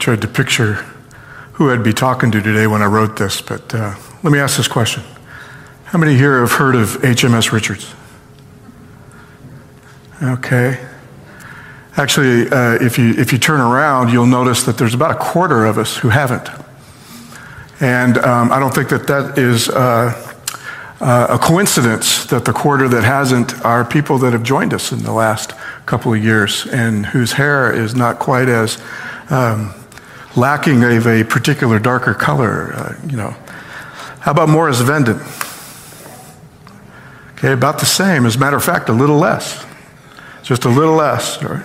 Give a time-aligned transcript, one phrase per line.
[0.00, 0.74] tried to picture
[1.52, 4.56] who I'd be talking to today when I wrote this, but uh, let me ask
[4.56, 5.02] this question.
[5.84, 7.94] How many here have heard of HMS Richards?
[10.22, 10.82] Okay.
[11.96, 15.66] Actually, uh, if, you, if you turn around, you'll notice that there's about a quarter
[15.66, 16.48] of us who haven't.
[17.80, 20.36] And um, I don't think that that is uh,
[21.00, 25.00] uh, a coincidence that the quarter that hasn't are people that have joined us in
[25.00, 25.52] the last
[25.84, 28.80] couple of years and whose hair is not quite as
[29.28, 29.74] um,
[30.36, 32.72] lacking of a particular darker color.
[32.72, 33.30] Uh, you know,
[34.20, 35.18] how about Morris Venden?
[37.32, 38.26] Okay, about the same.
[38.26, 39.64] As a matter of fact, a little less.
[40.42, 41.42] Just a little less.
[41.42, 41.64] Right?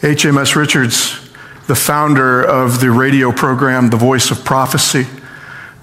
[0.00, 1.30] HMS Richards,
[1.66, 5.04] the founder of the radio program, The Voice of Prophecy,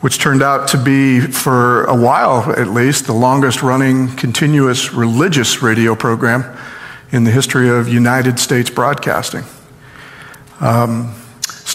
[0.02, 5.62] which turned out to be, for a while at least, the longest running continuous religious
[5.64, 6.46] radio program
[7.12, 9.44] in the history of United States broadcasting.
[10.60, 11.16] Um,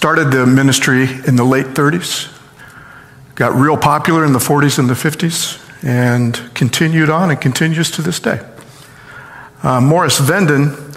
[0.07, 2.33] started the ministry in the late 30s,
[3.35, 8.03] got real popular in the 40s and the 50s, and continued on and continues to
[8.03, 8.39] this day.
[9.65, 10.97] Uh, Morris Venden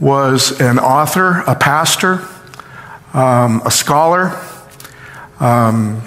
[0.00, 2.14] was an author, a pastor,
[3.14, 4.36] um, a scholar.
[5.38, 6.02] Um,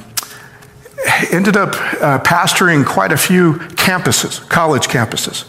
[1.32, 1.70] ended up
[2.02, 5.48] uh, pastoring quite a few campuses, college campuses.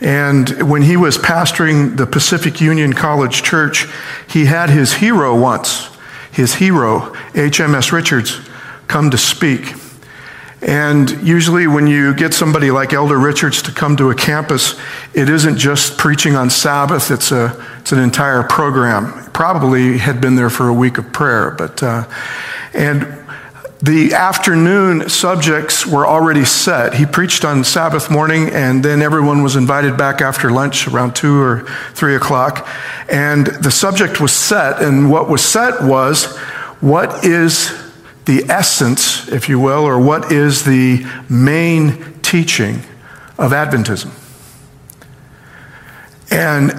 [0.00, 3.88] And when he was pastoring the Pacific Union College Church,
[4.28, 5.97] he had his hero once,
[6.38, 7.00] his hero,
[7.32, 8.40] HMS Richards,
[8.86, 9.74] come to speak.
[10.62, 14.78] And usually, when you get somebody like Elder Richards to come to a campus,
[15.14, 19.32] it isn't just preaching on Sabbath, it's, a, it's an entire program.
[19.32, 21.50] Probably had been there for a week of prayer.
[21.50, 22.08] But, uh,
[22.72, 23.17] and
[23.80, 26.94] the afternoon subjects were already set.
[26.94, 31.40] He preached on Sabbath morning, and then everyone was invited back after lunch around 2
[31.40, 31.60] or
[31.94, 32.66] 3 o'clock.
[33.08, 36.36] And the subject was set, and what was set was
[36.80, 37.72] what is
[38.24, 42.82] the essence, if you will, or what is the main teaching
[43.38, 44.10] of Adventism.
[46.32, 46.72] And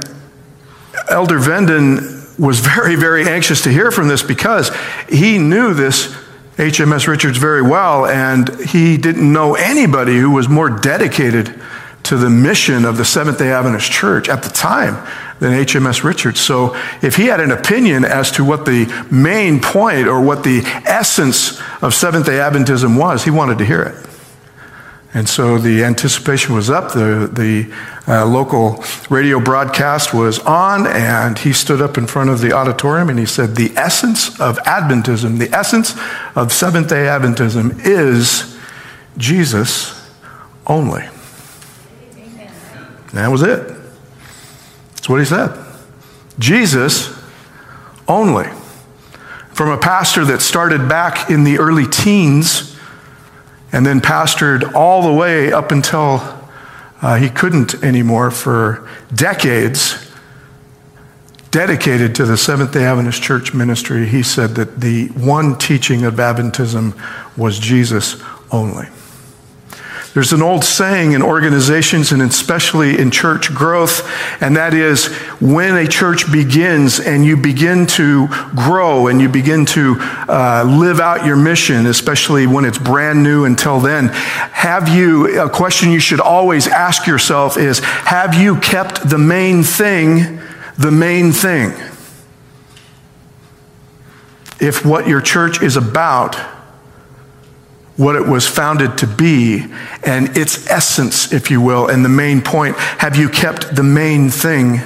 [1.09, 4.69] Elder Venden was very, very anxious to hear from this because
[5.09, 6.13] he knew this
[6.59, 11.57] HMS Richards very well, and he didn't know anybody who was more dedicated
[12.03, 14.95] to the mission of the Seventh day Adventist Church at the time
[15.39, 16.41] than HMS Richards.
[16.41, 20.59] So if he had an opinion as to what the main point or what the
[20.85, 24.08] essence of Seventh day Adventism was, he wanted to hear it.
[25.13, 26.93] And so the anticipation was up.
[26.93, 27.73] The, the
[28.07, 33.09] uh, local radio broadcast was on, and he stood up in front of the auditorium
[33.09, 35.95] and he said, The essence of Adventism, the essence
[36.35, 38.57] of Seventh day Adventism is
[39.17, 39.99] Jesus
[40.67, 41.09] only.
[42.15, 42.51] Amen.
[43.13, 43.67] That was it.
[44.93, 45.57] That's what he said.
[46.37, 47.19] Jesus
[48.07, 48.47] only.
[49.53, 52.78] From a pastor that started back in the early teens
[53.71, 56.19] and then pastored all the way up until
[57.01, 60.11] uh, he couldn't anymore for decades,
[61.51, 66.15] dedicated to the Seventh day Adventist Church ministry, he said that the one teaching of
[66.15, 66.93] Adventism
[67.37, 68.21] was Jesus
[68.51, 68.87] only.
[70.13, 74.09] There's an old saying in organizations and especially in church growth,
[74.41, 75.07] and that is
[75.39, 80.99] when a church begins and you begin to grow and you begin to uh, live
[80.99, 85.99] out your mission, especially when it's brand new until then, have you, a question you
[85.99, 90.39] should always ask yourself is, have you kept the main thing
[90.79, 91.71] the main thing?
[94.61, 96.37] If what your church is about
[97.99, 99.65] what it was founded to be
[100.03, 102.75] and its essence, if you will, and the main point.
[102.77, 104.79] Have you kept the main thing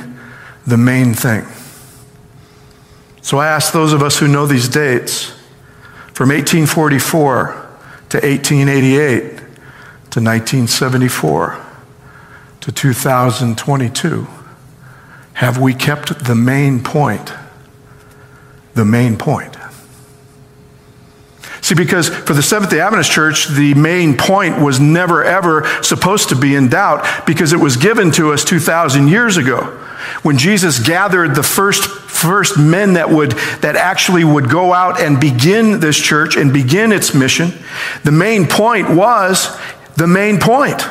[0.66, 1.46] the main thing?
[3.22, 5.28] So I ask those of us who know these dates
[6.14, 7.46] from 1844
[8.10, 11.66] to 1888 to 1974
[12.62, 14.28] to 2022
[15.34, 17.34] have we kept the main point
[18.76, 19.56] the main point?
[21.64, 26.28] See, because for the Seventh day Adventist Church, the main point was never ever supposed
[26.30, 29.62] to be in doubt because it was given to us 2,000 years ago.
[30.24, 33.32] When Jesus gathered the first, first men that would,
[33.62, 37.54] that actually would go out and begin this church and begin its mission,
[38.04, 39.58] the main point was
[39.96, 40.84] the main point.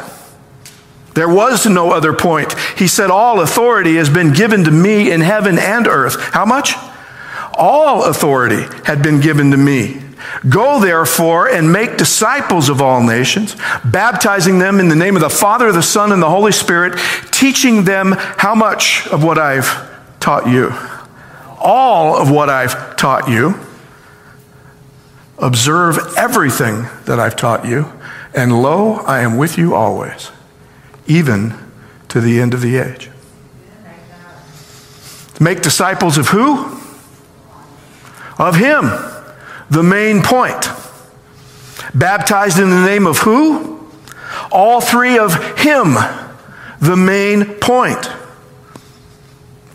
[1.12, 2.58] There was no other point.
[2.78, 6.18] He said, All authority has been given to me in heaven and earth.
[6.18, 6.72] How much?
[7.58, 10.00] All authority had been given to me.
[10.48, 15.30] Go therefore and make disciples of all nations, baptizing them in the name of the
[15.30, 16.98] Father, the Son, and the Holy Spirit,
[17.30, 19.88] teaching them how much of what I've
[20.20, 20.72] taught you?
[21.62, 23.58] all of what I've taught you.
[25.38, 27.92] Observe everything that I've taught you.
[28.34, 30.30] And lo, I am with you always,
[31.06, 31.54] even
[32.08, 33.10] to the end of the age.
[35.40, 36.78] Make disciples of who?
[38.38, 38.90] Of Him,
[39.72, 40.68] the main point.
[41.94, 43.88] Baptized in the name of who?
[44.50, 45.94] All three of Him,
[46.80, 48.10] the main point.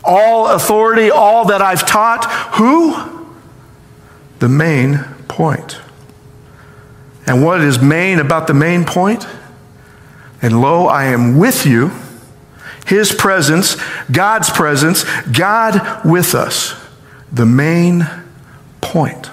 [0.04, 2.24] All authority, all that I've taught,
[2.54, 3.28] who?
[4.38, 5.80] The main point.
[7.26, 9.26] And what is main about the main point?
[10.40, 11.90] And lo, I am with you
[12.88, 13.76] his presence,
[14.10, 16.74] God's presence, God with us.
[17.30, 18.08] The main
[18.80, 19.30] point.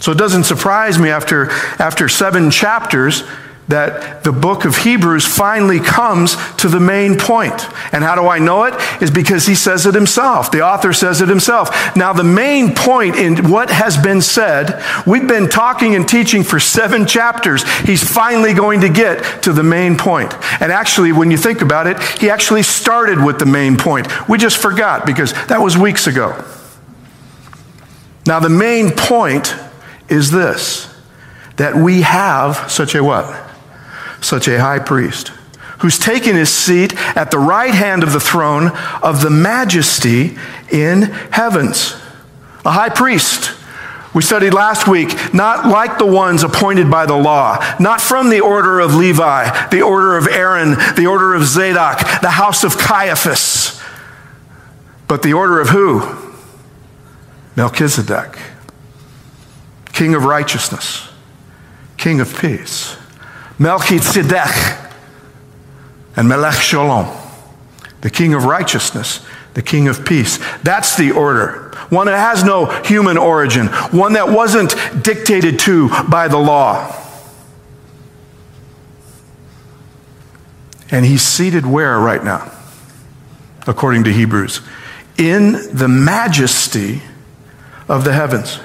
[0.00, 3.24] So it doesn't surprise me after, after seven chapters
[3.68, 7.66] that the book of Hebrews finally comes to the main point.
[7.92, 8.74] And how do I know it?
[9.02, 10.50] Is because he says it himself.
[10.50, 11.94] The author says it himself.
[11.94, 16.58] Now, the main point in what has been said, we've been talking and teaching for
[16.58, 17.62] seven chapters.
[17.80, 20.32] He's finally going to get to the main point.
[20.62, 24.08] And actually, when you think about it, he actually started with the main point.
[24.28, 26.42] We just forgot because that was weeks ago.
[28.26, 29.54] Now, the main point
[30.08, 30.94] is this
[31.56, 33.48] that we have such a what?
[34.20, 35.28] such a high priest,
[35.80, 38.68] who's taken his seat at the right hand of the throne
[39.02, 40.36] of the majesty
[40.70, 41.02] in
[41.32, 41.94] heavens.
[42.64, 43.54] A high priest.
[44.14, 48.40] We studied last week, not like the ones appointed by the law, not from the
[48.40, 53.80] order of Levi, the order of Aaron, the order of Zadok, the house of Caiaphas,
[55.06, 56.16] but the order of who?
[57.54, 58.38] Melchizedek,
[59.98, 61.08] king of righteousness,
[61.96, 62.96] king of peace.
[63.58, 64.78] Melchizedek
[66.14, 67.08] and Melech Shalom,
[68.02, 70.38] the king of righteousness, the king of peace.
[70.62, 71.72] That's the order.
[71.88, 74.72] One that has no human origin, one that wasn't
[75.02, 76.94] dictated to by the law.
[80.92, 82.52] And he's seated where right now?
[83.66, 84.60] According to Hebrews.
[85.16, 87.02] In the majesty
[87.88, 88.60] of the heavens.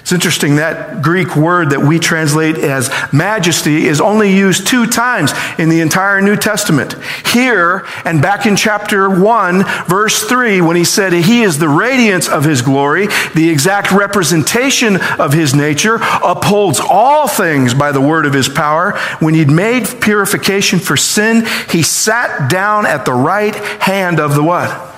[0.00, 5.32] It's interesting that Greek word that we translate as majesty is only used two times
[5.58, 6.96] in the entire New Testament.
[7.26, 12.28] Here and back in chapter 1, verse 3, when he said he is the radiance
[12.28, 18.26] of his glory, the exact representation of his nature, upholds all things by the word
[18.26, 18.98] of his power.
[19.20, 24.42] When he'd made purification for sin, he sat down at the right hand of the
[24.42, 24.90] what?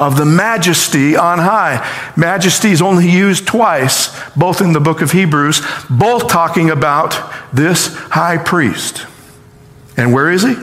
[0.00, 2.12] Of the majesty on high.
[2.16, 7.94] Majesty is only used twice, both in the book of Hebrews, both talking about this
[7.94, 9.06] high priest.
[9.96, 10.56] And where is he?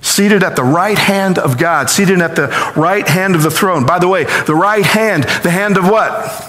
[0.00, 3.86] Seated at the right hand of God, seated at the right hand of the throne.
[3.86, 6.48] By the way, the right hand, the hand of what?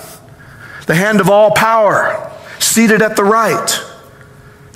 [0.87, 3.92] The hand of all power, seated at the right.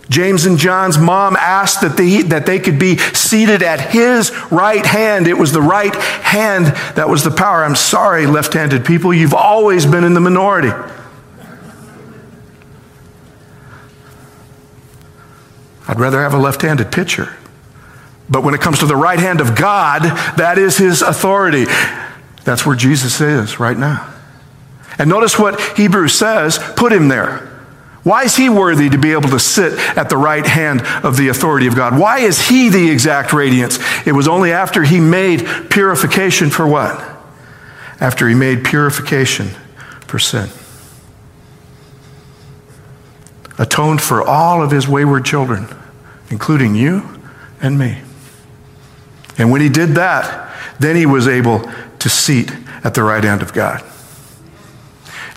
[0.10, 4.86] James and John's mom asked that they, that they could be seated at his right
[4.86, 5.28] hand.
[5.28, 7.64] It was the right hand that was the power.
[7.64, 10.72] I'm sorry, left handed people, you've always been in the minority.
[15.90, 17.34] I'd rather have a left handed pitcher.
[18.30, 20.02] But when it comes to the right hand of God,
[20.38, 21.66] that is his authority.
[22.44, 24.14] That's where Jesus is right now.
[25.00, 27.47] And notice what Hebrews says put him there.
[28.08, 31.28] Why is he worthy to be able to sit at the right hand of the
[31.28, 32.00] authority of God?
[32.00, 33.80] Why is he the exact radiance?
[34.08, 36.98] It was only after he made purification for what?
[38.00, 39.48] After he made purification
[40.08, 40.48] for sin.
[43.60, 45.68] Atoned for all of his wayward children,
[46.30, 47.04] including you
[47.62, 48.00] and me.
[49.38, 52.54] And when he did that, then he was able to seat
[52.86, 53.84] at the right hand of God.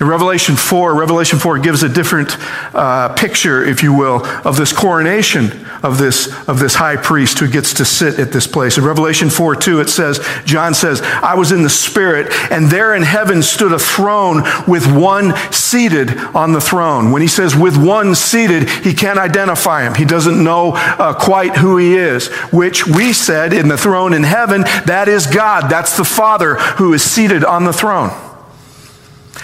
[0.01, 2.37] In Revelation 4, Revelation 4 gives a different
[2.75, 7.49] uh, picture, if you will, of this coronation of this, of this high priest who
[7.49, 8.79] gets to sit at this place.
[8.79, 12.95] In Revelation 4 2, it says, John says, I was in the Spirit, and there
[12.95, 17.13] in heaven stood a throne with one seated on the throne.
[17.13, 19.95] When he says with one seated, he can't identify him.
[19.95, 24.23] He doesn't know uh, quite who he is, which we said in the throne in
[24.23, 25.71] heaven, that is God.
[25.71, 28.30] That's the Father who is seated on the throne.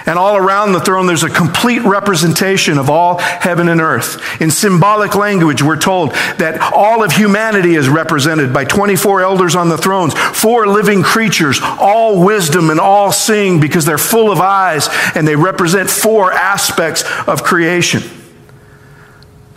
[0.04, 4.40] And all around the throne, there's a complete representation of all heaven and earth.
[4.40, 9.68] In symbolic language, we're told that all of humanity is represented by 24 elders on
[9.68, 14.88] the thrones, four living creatures, all wisdom and all seeing because they're full of eyes
[15.14, 18.02] and they represent four aspects of creation.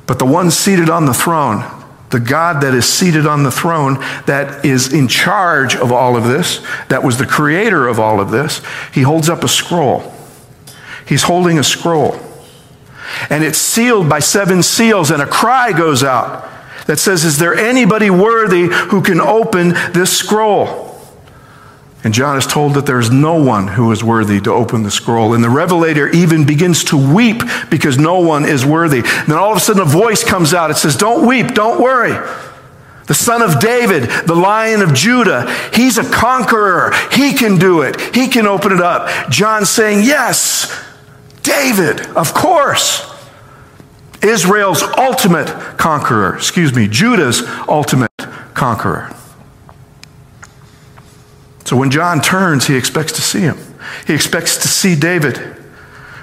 [0.05, 1.63] But the one seated on the throne,
[2.11, 3.95] the God that is seated on the throne,
[4.25, 8.31] that is in charge of all of this, that was the creator of all of
[8.31, 8.61] this,
[8.93, 10.15] he holds up a scroll.
[11.09, 12.17] He's holding a scroll.
[13.29, 16.47] And it's sealed by seven seals, and a cry goes out
[16.85, 20.87] that says, Is there anybody worthy who can open this scroll?
[22.03, 24.91] And John is told that there is no one who is worthy to open the
[24.91, 25.33] scroll.
[25.33, 28.99] And the revelator even begins to weep because no one is worthy.
[28.99, 30.71] And then all of a sudden a voice comes out.
[30.71, 32.13] It says, Don't weep, don't worry.
[33.07, 36.93] The son of David, the lion of Judah, he's a conqueror.
[37.11, 37.99] He can do it.
[38.15, 39.29] He can open it up.
[39.29, 40.71] John saying, Yes,
[41.43, 43.05] David, of course.
[44.21, 48.11] Israel's ultimate conqueror, excuse me, Judah's ultimate
[48.53, 49.15] conqueror.
[51.63, 53.57] So when John turns, he expects to see him.
[54.07, 55.55] He expects to see David.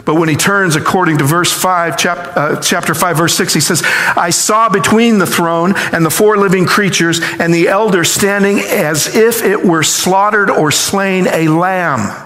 [0.05, 3.61] But when he turns, according to verse 5, chap, uh, chapter 5, verse 6, he
[3.61, 8.59] says, I saw between the throne and the four living creatures and the elder standing
[8.59, 12.26] as if it were slaughtered or slain a lamb.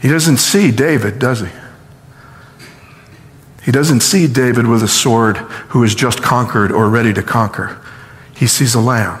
[0.00, 1.48] He doesn't see David, does he?
[3.64, 5.36] He doesn't see David with a sword
[5.68, 7.78] who is just conquered or ready to conquer.
[8.34, 9.20] He sees a lamb.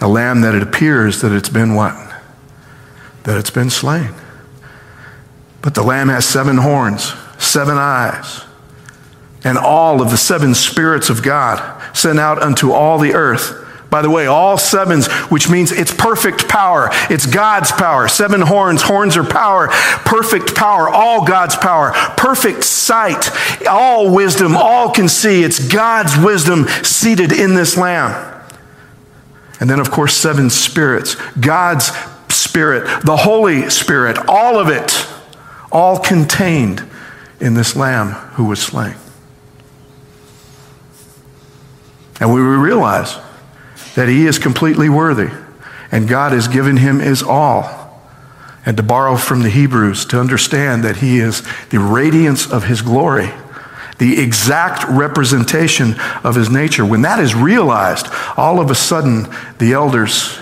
[0.00, 1.94] A lamb that it appears that it's been what?
[3.24, 4.14] That it's been slain.
[5.62, 8.44] But the lamb has seven horns, seven eyes,
[9.44, 13.66] and all of the seven spirits of God sent out unto all the earth.
[13.90, 16.90] By the way, all sevens, which means it's perfect power.
[17.10, 18.06] It's God's power.
[18.06, 19.68] Seven horns, horns are power.
[19.68, 21.90] Perfect power, all God's power.
[22.16, 23.30] Perfect sight,
[23.66, 25.42] all wisdom, all can see.
[25.42, 28.28] It's God's wisdom seated in this lamb.
[29.58, 31.90] And then, of course, seven spirits God's
[32.28, 35.06] Spirit, the Holy Spirit, all of it,
[35.72, 36.88] all contained
[37.40, 38.94] in this Lamb who was slain.
[42.20, 43.16] And we realize
[43.94, 45.30] that he is completely worthy,
[45.90, 47.78] and God has given him his all.
[48.66, 52.82] And to borrow from the Hebrews, to understand that he is the radiance of his
[52.82, 53.30] glory
[54.00, 55.94] the exact representation
[56.24, 56.86] of his nature.
[56.86, 59.26] When that is realized, all of a sudden
[59.58, 60.38] the elders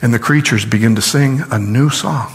[0.00, 2.32] and the creatures begin to sing a new song.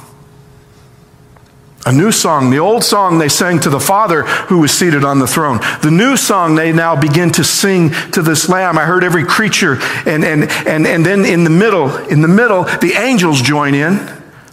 [1.87, 5.19] A new song, the old song they sang to the Father who was seated on
[5.19, 5.59] the throne.
[5.83, 8.79] The new song they now begin to sing to this Lamb.
[8.79, 9.77] I heard every creature,
[10.07, 13.99] and, and, and, and then in the middle, in the middle, the angels join in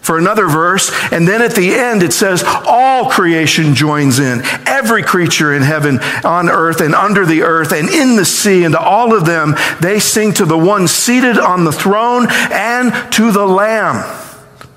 [0.03, 0.91] for another verse.
[1.11, 4.43] And then at the end, it says, all creation joins in.
[4.67, 8.75] Every creature in heaven, on earth, and under the earth, and in the sea, and
[8.75, 13.33] to all of them, they sing to the one seated on the throne and to
[13.33, 14.22] the Lamb.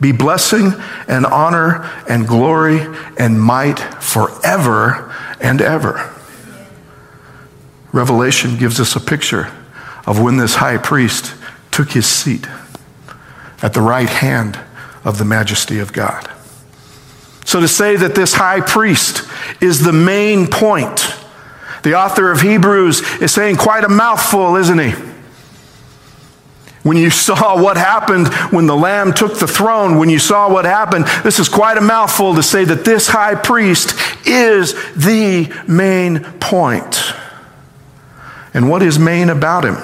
[0.06, 0.72] Be blessing
[1.08, 2.80] and honor and glory
[3.18, 6.14] and might forever and ever.
[7.92, 9.52] Revelation gives us a picture
[10.06, 11.34] of when this high priest
[11.72, 12.48] took his seat
[13.64, 14.60] at the right hand
[15.04, 16.32] of the majesty of God.
[17.44, 19.28] So to say that this high priest
[19.60, 21.16] is the main point,
[21.82, 25.15] the author of Hebrews is saying quite a mouthful, isn't he?
[26.86, 30.66] When you saw what happened when the Lamb took the throne, when you saw what
[30.66, 33.96] happened, this is quite a mouthful to say that this high priest
[34.28, 37.12] is the main point.
[38.54, 39.78] And what is main about him?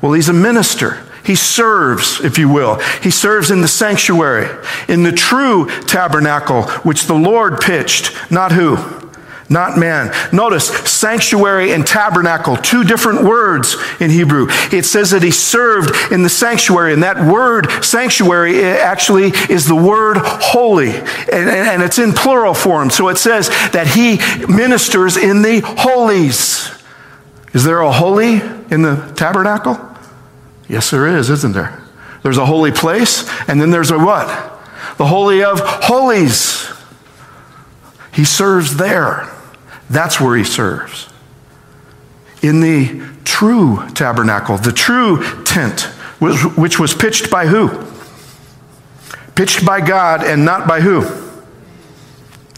[0.00, 1.06] Well, he's a minister.
[1.24, 2.80] He serves, if you will.
[3.00, 4.48] He serves in the sanctuary,
[4.88, 9.01] in the true tabernacle, which the Lord pitched, not who?
[9.48, 10.14] Not man.
[10.32, 14.46] Notice sanctuary and tabernacle, two different words in Hebrew.
[14.72, 19.66] It says that he served in the sanctuary, and that word sanctuary eh, actually is
[19.66, 22.90] the word holy, and, and it's in plural form.
[22.90, 26.70] So it says that he ministers in the holies.
[27.52, 29.78] Is there a holy in the tabernacle?
[30.68, 31.82] Yes, there is, isn't there?
[32.22, 34.26] There's a holy place, and then there's a what?
[34.96, 36.70] The Holy of Holies.
[38.12, 39.28] He serves there.
[39.88, 41.08] That's where he serves.
[42.42, 45.82] In the true tabernacle, the true tent,
[46.20, 47.86] which was pitched by who?
[49.34, 51.06] Pitched by God and not by who?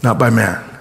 [0.03, 0.74] Not by man.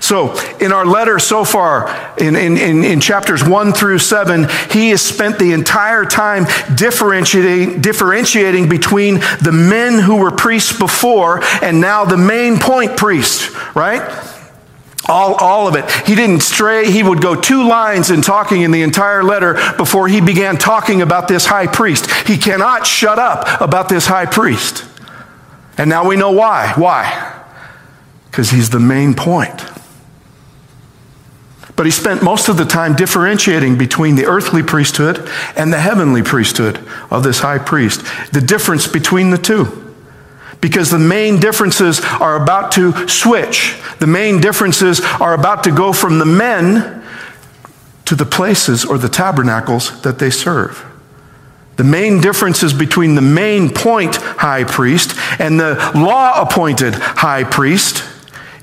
[0.00, 1.88] So, in our letter so far,
[2.18, 8.68] in, in, in, chapters 1 through 7, he has spent the entire time differentiating, differentiating
[8.68, 14.02] between the men who were priests before and now the main point priest, right?
[15.06, 15.90] All, all of it.
[16.06, 16.90] He didn't stray.
[16.90, 21.02] He would go two lines in talking in the entire letter before he began talking
[21.02, 22.10] about this high priest.
[22.26, 24.84] He cannot shut up about this high priest.
[25.76, 26.72] And now we know why.
[26.76, 27.43] Why?
[28.34, 29.64] Because he's the main point.
[31.76, 36.20] But he spent most of the time differentiating between the earthly priesthood and the heavenly
[36.20, 39.94] priesthood of this high priest, the difference between the two.
[40.60, 43.80] Because the main differences are about to switch.
[44.00, 47.04] The main differences are about to go from the men
[48.06, 50.84] to the places or the tabernacles that they serve.
[51.76, 58.10] The main differences between the main point high priest and the law appointed high priest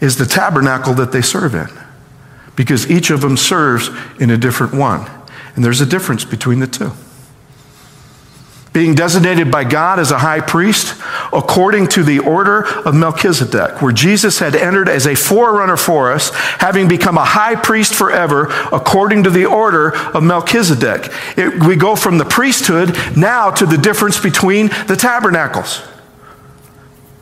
[0.02, 1.70] is the tabernacle that they serve in.
[2.56, 3.90] Because each of them serves
[4.20, 5.10] in a different one.
[5.56, 6.92] And there's a difference between the two
[8.74, 11.02] being designated by God as a high priest
[11.34, 16.30] according to the order of Melchizedek, where Jesus had entered as a forerunner for us,
[16.34, 21.12] having become a high priest forever according to the order of Melchizedek.
[21.38, 25.82] It, we go from the priesthood now to the difference between the tabernacles.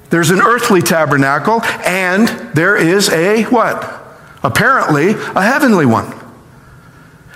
[0.10, 3.84] There's an earthly tabernacle and there is a what?
[4.44, 6.14] Apparently a heavenly one.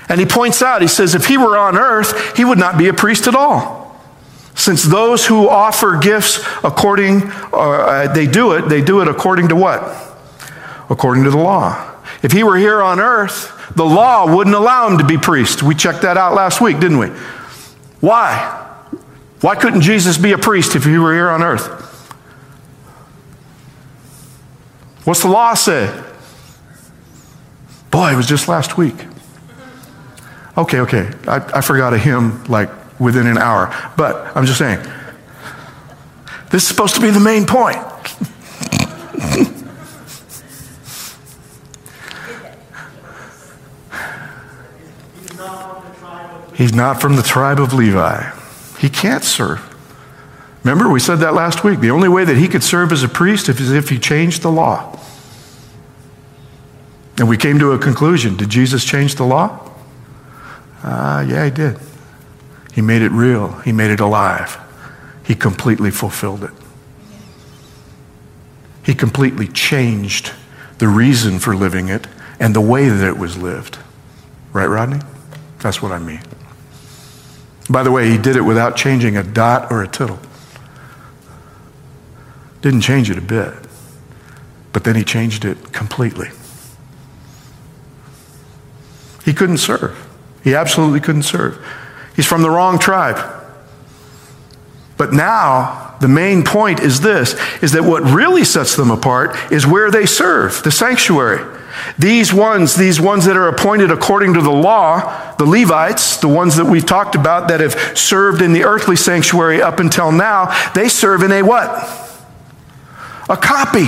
[0.09, 2.87] And he points out, he says, if he were on earth, he would not be
[2.87, 3.83] a priest at all.
[4.55, 9.55] Since those who offer gifts according, uh, they do it, they do it according to
[9.55, 9.81] what?
[10.89, 11.91] According to the law.
[12.21, 15.63] If he were here on earth, the law wouldn't allow him to be priest.
[15.63, 17.07] We checked that out last week, didn't we?
[17.99, 18.59] Why?
[19.41, 21.92] Why couldn't Jesus be a priest if he were here on earth?
[25.03, 25.93] What's the law say?
[27.91, 28.95] Boy, it was just last week.
[30.57, 31.11] Okay, okay.
[31.27, 32.69] I, I forgot a hymn like
[32.99, 33.73] within an hour.
[33.97, 34.79] But I'm just saying,
[36.51, 37.77] this is supposed to be the main point.
[46.55, 48.29] He's not from the tribe of Levi.
[48.79, 49.72] He can't serve.
[50.63, 51.79] Remember, we said that last week.
[51.81, 54.51] The only way that he could serve as a priest is if he changed the
[54.51, 54.97] law.
[57.17, 58.37] And we came to a conclusion.
[58.37, 59.69] Did Jesus change the law?
[60.81, 61.77] Uh, yeah, he did.
[62.73, 64.57] He made it real, He made it alive.
[65.25, 66.51] He completely fulfilled it.
[68.83, 70.31] He completely changed
[70.79, 72.07] the reason for living it
[72.39, 73.77] and the way that it was lived.
[74.51, 74.99] Right, Rodney?
[75.59, 76.21] That's what I mean.
[77.69, 80.19] By the way, he did it without changing a dot or a tittle.
[82.63, 83.53] Didn't change it a bit.
[84.71, 86.29] But then he changed it completely.
[89.25, 90.07] He couldn't serve.
[90.43, 91.63] He absolutely couldn't serve.
[92.15, 93.21] He's from the wrong tribe.
[94.97, 99.67] But now, the main point is this is that what really sets them apart is
[99.67, 101.45] where they serve, the sanctuary.
[101.99, 106.55] These ones, these ones that are appointed according to the law, the Levites, the ones
[106.55, 110.87] that we've talked about that have served in the earthly sanctuary up until now, they
[110.87, 112.11] serve in a what?
[113.29, 113.87] A copy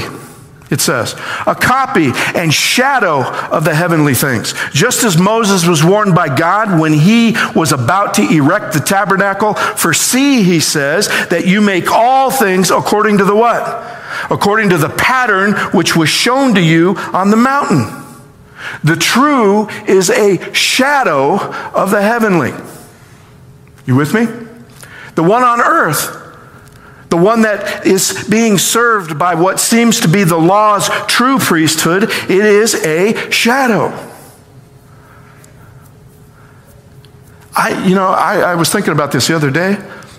[0.71, 1.13] it says,
[1.45, 4.55] a copy and shadow of the heavenly things.
[4.71, 9.53] Just as Moses was warned by God when he was about to erect the tabernacle,
[9.53, 13.61] for see, he says, that you make all things according to the what?
[14.31, 17.85] According to the pattern which was shown to you on the mountain.
[18.83, 21.37] The true is a shadow
[21.75, 22.53] of the heavenly.
[23.85, 24.25] You with me?
[25.13, 26.24] The one on earth
[27.09, 32.03] the one that is being served by what seems to be the law's true priesthood,
[32.03, 33.93] it is a shadow.
[37.55, 39.77] I, you know, I, I was thinking about this the other day.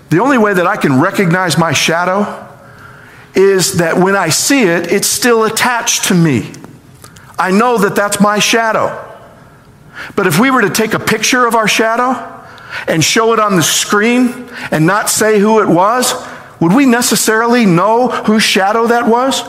[0.09, 2.45] The only way that I can recognize my shadow
[3.35, 6.51] is that when I see it, it's still attached to me.
[7.37, 9.03] I know that that's my shadow.
[10.15, 12.33] But if we were to take a picture of our shadow
[12.87, 16.13] and show it on the screen and not say who it was,
[16.59, 19.43] would we necessarily know whose shadow that was?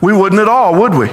[0.00, 1.10] We wouldn't at all, would we?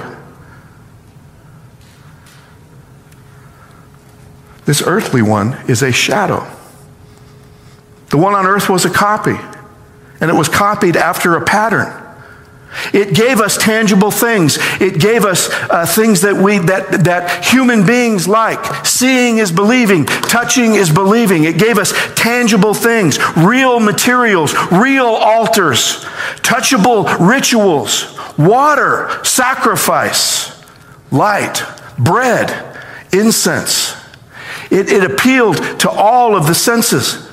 [4.64, 6.46] This earthly one is a shadow.
[8.10, 9.36] The one on earth was a copy,
[10.20, 12.01] and it was copied after a pattern.
[12.92, 14.58] It gave us tangible things.
[14.80, 18.86] It gave us uh, things that we that that human beings like.
[18.86, 21.44] Seeing is believing, touching is believing.
[21.44, 26.04] It gave us tangible things, real materials, real altars,
[26.42, 30.62] touchable rituals, water, sacrifice,
[31.10, 31.62] light,
[31.98, 32.76] bread,
[33.12, 33.94] incense.
[34.70, 37.28] It, it appealed to all of the senses.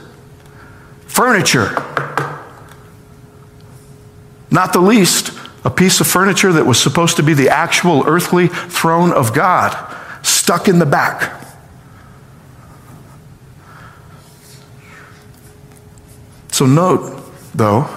[1.08, 1.70] Furniture,
[4.52, 8.48] not the least, a piece of furniture that was supposed to be the actual earthly
[8.48, 9.76] throne of God,
[10.26, 11.36] stuck in the back.
[16.52, 17.88] So note, though,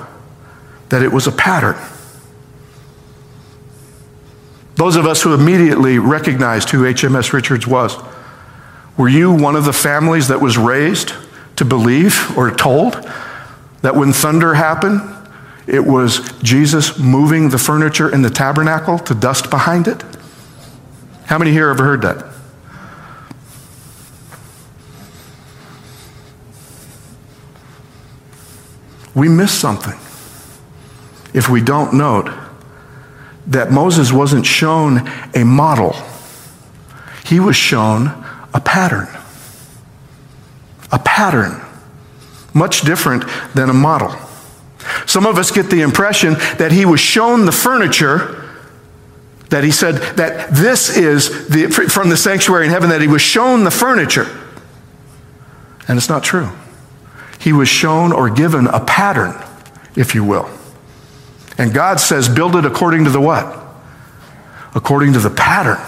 [0.91, 1.77] that it was a pattern.
[4.77, 7.97] Those of us who immediately recognized who HMS Richards was.
[8.97, 11.13] Were you one of the families that was raised
[11.57, 12.95] to believe or told
[13.83, 15.01] that when thunder happened,
[15.67, 20.03] it was Jesus moving the furniture in the tabernacle to dust behind it?
[21.27, 22.27] How many here ever heard that?
[29.15, 29.99] We miss something
[31.35, 32.31] if we don't note
[33.47, 35.95] that Moses wasn't shown a model,
[37.25, 38.09] he was shown
[38.55, 39.09] a pattern.
[40.91, 41.61] A pattern,
[42.53, 44.15] much different than a model.
[45.07, 48.51] Some of us get the impression that he was shown the furniture,
[49.51, 53.23] that he said that this is the, from the sanctuary in heaven, that he was
[53.23, 54.27] shown the furniture.
[55.89, 56.51] And it's not true.
[57.39, 59.35] He was shown or given a pattern,
[59.97, 60.49] if you will.
[61.59, 63.59] And God says, build it according to the what?
[64.75, 65.81] According to the pattern.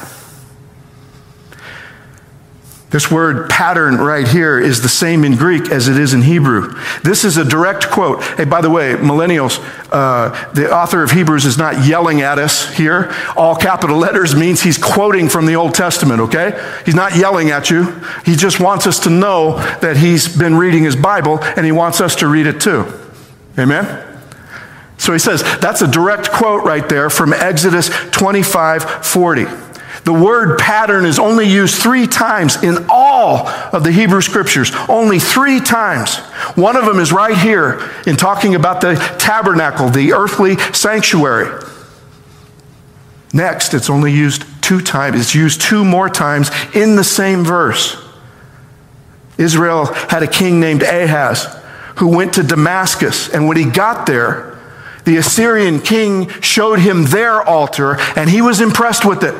[2.94, 6.80] This word pattern right here is the same in Greek as it is in Hebrew.
[7.02, 8.22] This is a direct quote.
[8.22, 9.58] Hey, by the way, millennials,
[9.90, 13.12] uh, the author of Hebrews is not yelling at us here.
[13.36, 16.52] All capital letters means he's quoting from the Old Testament, okay?
[16.86, 18.00] He's not yelling at you.
[18.24, 22.00] He just wants us to know that he's been reading his Bible and he wants
[22.00, 22.86] us to read it too.
[23.58, 24.20] Amen?
[24.98, 29.46] So he says, that's a direct quote right there from Exodus 25 40.
[30.04, 34.70] The word pattern is only used three times in all of the Hebrew scriptures.
[34.86, 36.18] Only three times.
[36.56, 41.62] One of them is right here in talking about the tabernacle, the earthly sanctuary.
[43.32, 45.18] Next, it's only used two times.
[45.18, 47.96] It's used two more times in the same verse.
[49.38, 51.46] Israel had a king named Ahaz
[51.96, 54.58] who went to Damascus, and when he got there,
[55.04, 59.34] the Assyrian king showed him their altar, and he was impressed with it.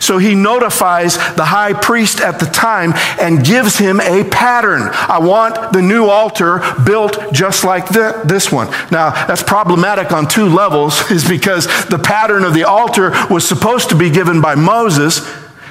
[0.00, 4.90] So he notifies the high priest at the time and gives him a pattern.
[4.92, 8.68] I want the new altar built just like this one.
[8.90, 13.88] Now, that's problematic on two levels, is because the pattern of the altar was supposed
[13.90, 15.20] to be given by Moses.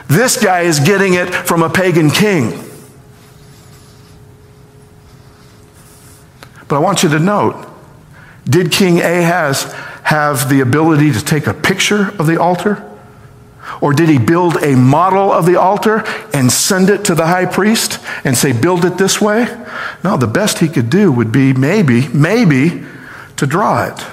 [0.08, 2.62] This guy is getting it from a pagan king.
[6.68, 7.72] But I want you to note
[8.48, 12.84] did King Ahaz have the ability to take a picture of the altar?
[13.82, 17.46] Or did he build a model of the altar and send it to the high
[17.46, 19.46] priest and say, build it this way?
[20.04, 22.84] No, the best he could do would be maybe, maybe
[23.38, 24.06] to draw it.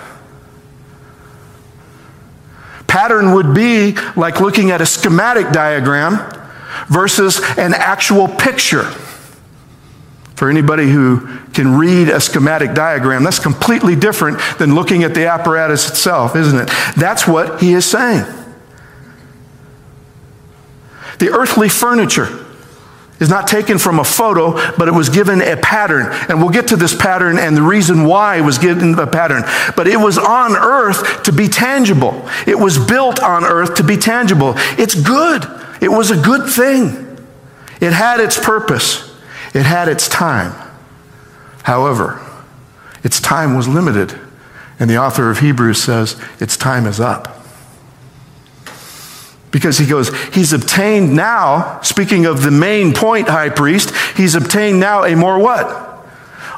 [2.86, 6.18] Pattern would be like looking at a schematic diagram
[6.88, 8.84] versus an actual picture.
[10.34, 15.26] For anybody who can read a schematic diagram, that's completely different than looking at the
[15.26, 16.70] apparatus itself, isn't it?
[16.96, 18.24] That's what he is saying.
[21.22, 22.44] The earthly furniture
[23.20, 26.08] is not taken from a photo, but it was given a pattern.
[26.28, 29.44] And we'll get to this pattern and the reason why it was given a pattern.
[29.76, 32.28] But it was on earth to be tangible.
[32.44, 34.54] It was built on earth to be tangible.
[34.56, 35.44] It's good.
[35.80, 37.24] It was a good thing.
[37.80, 39.16] It had its purpose.
[39.54, 40.52] It had its time.
[41.62, 42.20] However,
[43.04, 44.18] its time was limited.
[44.80, 47.41] And the author of Hebrews says, its time is up.
[49.52, 54.80] Because he goes, he's obtained now, speaking of the main point, high priest, he's obtained
[54.80, 55.90] now a more what?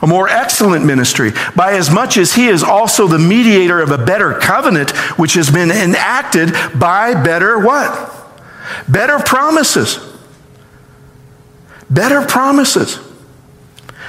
[0.01, 3.99] A more excellent ministry, by as much as he is also the mediator of a
[3.99, 8.13] better covenant, which has been enacted by better what?
[8.89, 9.99] Better promises.
[11.91, 12.99] Better promises.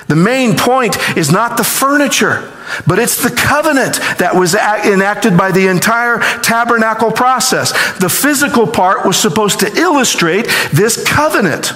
[0.08, 2.52] The main point is not the furniture,
[2.86, 7.72] but it's the covenant that was enacted by the entire tabernacle process.
[8.00, 11.74] The physical part was supposed to illustrate this covenant.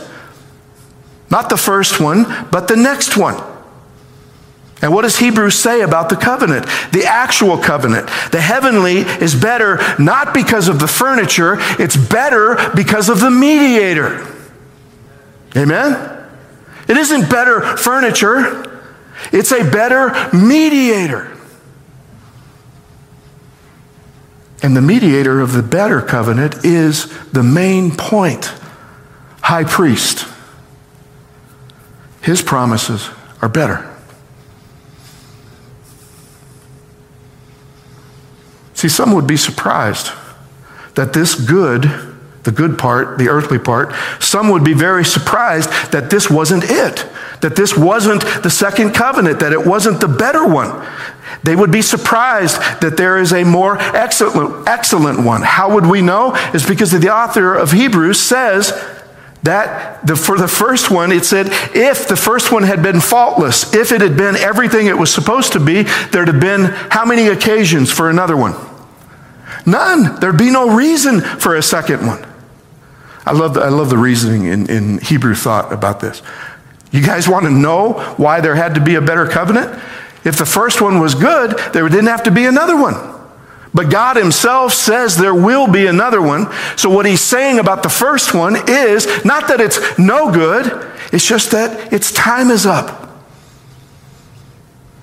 [1.29, 3.41] Not the first one, but the next one.
[4.81, 6.65] And what does Hebrews say about the covenant?
[6.93, 8.07] The actual covenant.
[8.31, 14.25] The heavenly is better not because of the furniture, it's better because of the mediator.
[15.55, 16.15] Amen?
[16.87, 18.63] It isn't better furniture,
[19.31, 21.35] it's a better mediator.
[24.61, 28.53] And the mediator of the better covenant is the main point
[29.41, 30.27] high priest.
[32.21, 33.09] His promises
[33.41, 33.85] are better.
[38.73, 40.11] See, some would be surprised
[40.95, 42.08] that this good
[42.43, 47.05] the good part, the earthly part, some would be very surprised that this wasn't it.
[47.41, 50.85] that this wasn't the second covenant, that it wasn't the better one.
[51.43, 55.41] They would be surprised that there is a more excellent, excellent one.
[55.41, 56.35] How would we know?
[56.53, 58.73] Is because the author of Hebrews says
[59.43, 63.73] that the, for the first one, it said, if the first one had been faultless,
[63.73, 67.27] if it had been everything it was supposed to be, there'd have been how many
[67.27, 68.53] occasions for another one?
[69.65, 70.19] None.
[70.19, 72.25] There'd be no reason for a second one.
[73.29, 76.23] I love the, I love the reasoning in, in Hebrew thought about this.
[76.91, 79.79] You guys want to know why there had to be a better covenant?
[80.25, 82.95] If the first one was good, there didn't have to be another one.
[83.71, 86.47] But God Himself says there will be another one.
[86.75, 91.27] So, what He's saying about the first one is not that it's no good, it's
[91.27, 93.11] just that its time is up.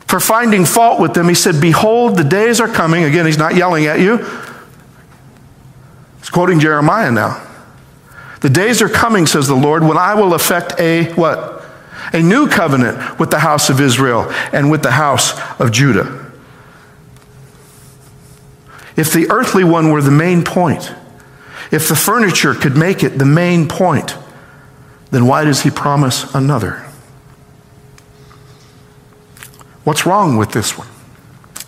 [0.09, 3.05] For finding fault with them, He said, Behold, the days are coming.
[3.05, 4.17] Again, He's not yelling at you.
[6.19, 7.46] He's quoting Jeremiah now.
[8.41, 11.65] The days are coming, says the Lord, when I will effect a what?
[12.13, 16.25] A new covenant with the house of Israel and with the house of Judah.
[18.97, 20.95] If the earthly one were the main point,
[21.71, 24.17] if the furniture could make it the main point,
[25.11, 26.87] then why does he promise another?
[29.85, 30.89] What's wrong with this one?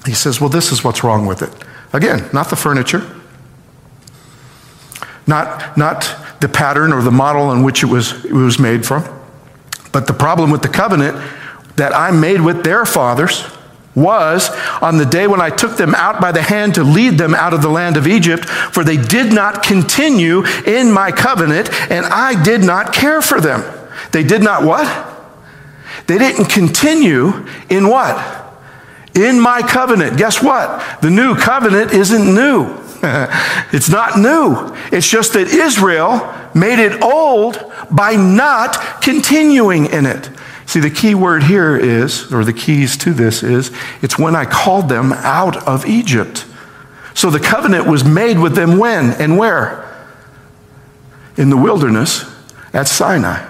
[0.07, 1.51] He says, Well, this is what's wrong with it.
[1.93, 3.09] Again, not the furniture,
[5.27, 6.05] not, not
[6.41, 9.05] the pattern or the model in which it was, it was made from.
[9.93, 11.17] But the problem with the covenant
[11.77, 13.45] that I made with their fathers
[13.95, 17.35] was on the day when I took them out by the hand to lead them
[17.35, 22.07] out of the land of Egypt, for they did not continue in my covenant, and
[22.07, 23.63] I did not care for them.
[24.13, 24.87] They did not what?
[26.07, 28.47] They didn't continue in what?
[29.15, 30.17] In my covenant.
[30.17, 31.03] Guess what?
[31.03, 32.67] The new covenant isn't new.
[33.73, 34.75] it's not new.
[34.91, 37.59] It's just that Israel made it old
[37.91, 40.31] by not continuing in it.
[40.67, 43.71] See, the key word here is, or the keys to this is,
[44.03, 46.45] it's when I called them out of Egypt.
[47.15, 49.85] So the covenant was made with them when and where?
[51.37, 52.25] In the wilderness
[52.73, 53.47] at Sinai.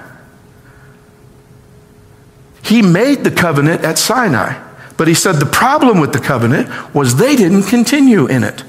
[2.63, 4.63] He made the covenant at Sinai.
[4.99, 8.63] But he said the problem with the covenant was they didn't continue in it.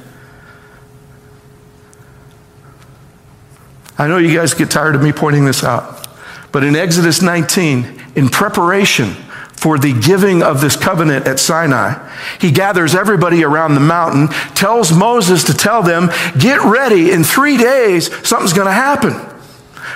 [3.99, 6.07] I know you guys get tired of me pointing this out,
[6.53, 9.07] but in Exodus 19, in preparation
[9.51, 12.09] for the giving of this covenant at Sinai,
[12.39, 16.09] he gathers everybody around the mountain, tells Moses to tell them,
[16.39, 19.13] Get ready, in three days, something's to happen.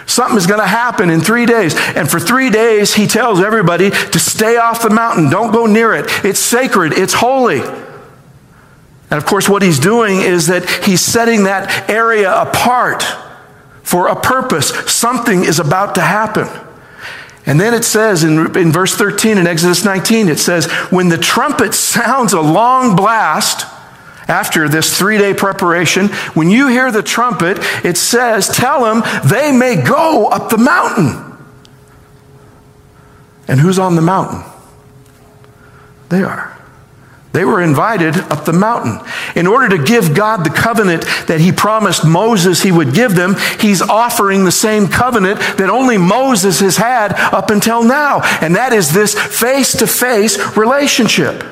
[0.05, 1.73] Something is going to happen in three days.
[1.95, 5.29] And for three days, he tells everybody to stay off the mountain.
[5.29, 6.07] Don't go near it.
[6.25, 7.61] It's sacred, it's holy.
[7.61, 13.05] And of course, what he's doing is that he's setting that area apart
[13.83, 14.69] for a purpose.
[14.91, 16.47] Something is about to happen.
[17.45, 21.17] And then it says in, in verse 13 in Exodus 19, it says, When the
[21.17, 23.67] trumpet sounds a long blast,
[24.27, 29.51] after this three day preparation, when you hear the trumpet, it says, Tell them they
[29.51, 31.31] may go up the mountain.
[33.47, 34.43] And who's on the mountain?
[36.07, 36.52] They are.
[37.33, 38.99] They were invited up the mountain.
[39.35, 43.35] In order to give God the covenant that he promised Moses he would give them,
[43.59, 48.21] he's offering the same covenant that only Moses has had up until now.
[48.41, 51.43] And that is this face to face relationship.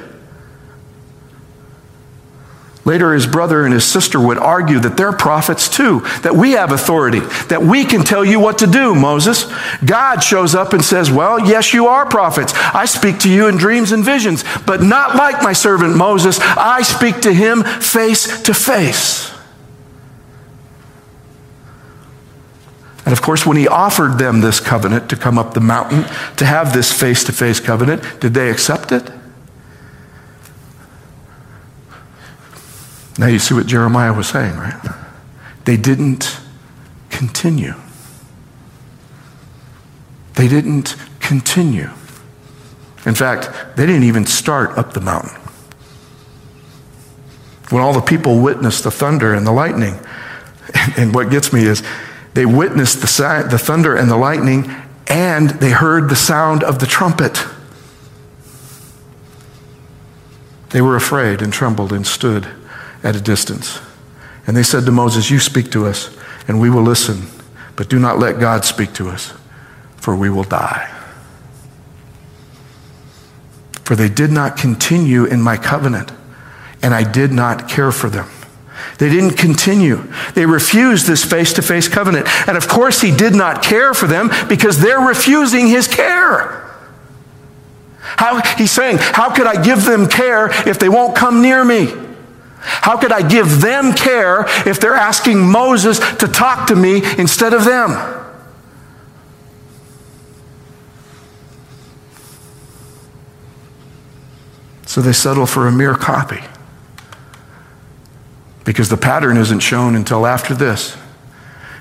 [2.83, 6.71] Later, his brother and his sister would argue that they're prophets too, that we have
[6.71, 9.45] authority, that we can tell you what to do, Moses.
[9.85, 12.53] God shows up and says, Well, yes, you are prophets.
[12.55, 16.39] I speak to you in dreams and visions, but not like my servant Moses.
[16.39, 19.31] I speak to him face to face.
[23.05, 26.03] And of course, when he offered them this covenant to come up the mountain,
[26.37, 29.11] to have this face to face covenant, did they accept it?
[33.17, 34.79] Now you see what Jeremiah was saying, right?
[35.65, 36.39] They didn't
[37.09, 37.75] continue.
[40.35, 41.89] They didn't continue.
[43.05, 45.39] In fact, they didn't even start up the mountain.
[47.69, 49.99] When all the people witnessed the thunder and the lightning,
[50.97, 51.83] and what gets me is
[52.33, 54.73] they witnessed the, the thunder and the lightning,
[55.07, 57.45] and they heard the sound of the trumpet.
[60.69, 62.47] They were afraid and trembled and stood
[63.03, 63.79] at a distance.
[64.47, 66.15] And they said to Moses, You speak to us,
[66.47, 67.27] and we will listen,
[67.75, 69.33] but do not let God speak to us,
[69.97, 70.89] for we will die.
[73.83, 76.11] For they did not continue in my covenant,
[76.81, 78.29] and I did not care for them.
[78.97, 80.07] They didn't continue.
[80.33, 82.27] They refused this face to face covenant.
[82.47, 86.61] And of course, he did not care for them because they're refusing his care.
[87.99, 91.93] How, he's saying, How could I give them care if they won't come near me?
[92.61, 97.53] How could I give them care if they're asking Moses to talk to me instead
[97.53, 98.19] of them?
[104.85, 106.41] So they settle for a mere copy
[108.65, 110.97] because the pattern isn't shown until after this.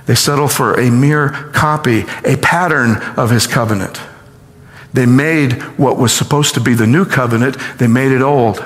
[0.06, 4.00] They settle for a mere copy, a pattern of his covenant.
[4.92, 8.64] They made what was supposed to be the new covenant, they made it old.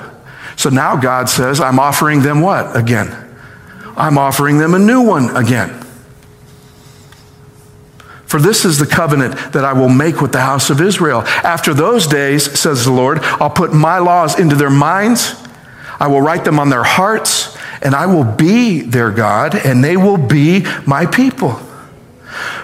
[0.57, 3.15] So now God says, I'm offering them what again?
[3.97, 5.81] I'm offering them a new one again.
[8.25, 11.21] For this is the covenant that I will make with the house of Israel.
[11.21, 15.35] After those days, says the Lord, I'll put my laws into their minds,
[15.99, 19.95] I will write them on their hearts, and I will be their God, and they
[19.95, 21.53] will be my people.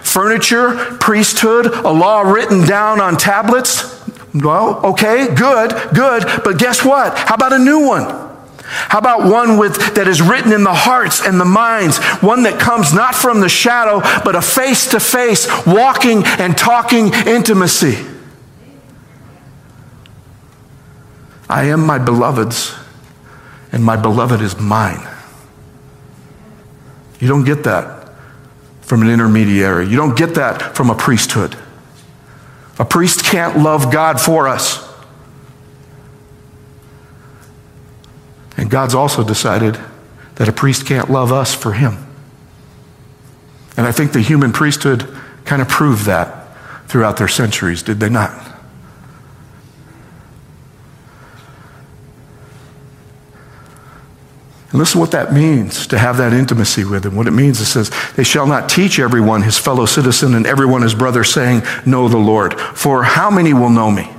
[0.01, 3.90] Furniture, priesthood, a law written down on tablets.
[4.33, 7.17] Well, okay, good, good, but guess what?
[7.17, 8.29] How about a new one?
[8.63, 11.97] How about one with, that is written in the hearts and the minds?
[12.21, 17.13] One that comes not from the shadow, but a face to face, walking and talking
[17.27, 17.97] intimacy.
[21.49, 22.73] I am my beloved's,
[23.73, 25.05] and my beloved is mine.
[27.19, 28.13] You don't get that
[28.81, 31.57] from an intermediary, you don't get that from a priesthood.
[32.81, 34.91] A priest can't love God for us.
[38.57, 39.79] And God's also decided
[40.35, 42.07] that a priest can't love us for him.
[43.77, 45.07] And I think the human priesthood
[45.45, 48.50] kind of proved that throughout their centuries, did they not?
[54.71, 57.15] And listen what that means to have that intimacy with him.
[57.15, 60.81] What it means, it says, they shall not teach everyone his fellow citizen and everyone
[60.81, 62.57] his brother, saying, Know the Lord.
[62.59, 64.09] For how many will know me?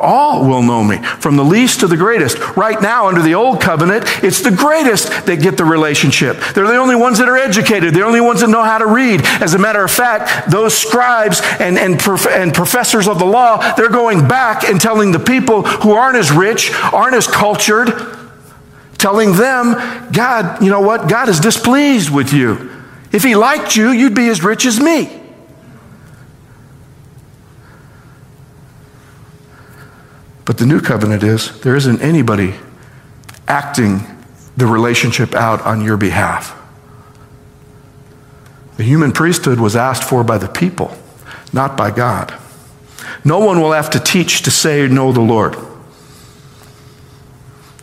[0.00, 2.38] All will know me, from the least to the greatest.
[2.56, 6.38] Right now, under the old covenant, it's the greatest that get the relationship.
[6.54, 7.94] They're the only ones that are educated.
[7.94, 9.22] They're the only ones that know how to read.
[9.24, 13.74] As a matter of fact, those scribes and, and, prof- and professors of the law,
[13.74, 18.15] they're going back and telling the people who aren't as rich, aren't as cultured,
[18.98, 19.74] telling them,
[20.12, 21.08] God, you know what?
[21.08, 22.70] God is displeased with you.
[23.12, 25.22] If he liked you, you'd be as rich as me.
[30.44, 32.54] But the new covenant is there isn't anybody
[33.48, 34.00] acting
[34.56, 36.56] the relationship out on your behalf.
[38.76, 40.96] The human priesthood was asked for by the people,
[41.52, 42.34] not by God.
[43.24, 45.56] No one will have to teach to say, Know the Lord.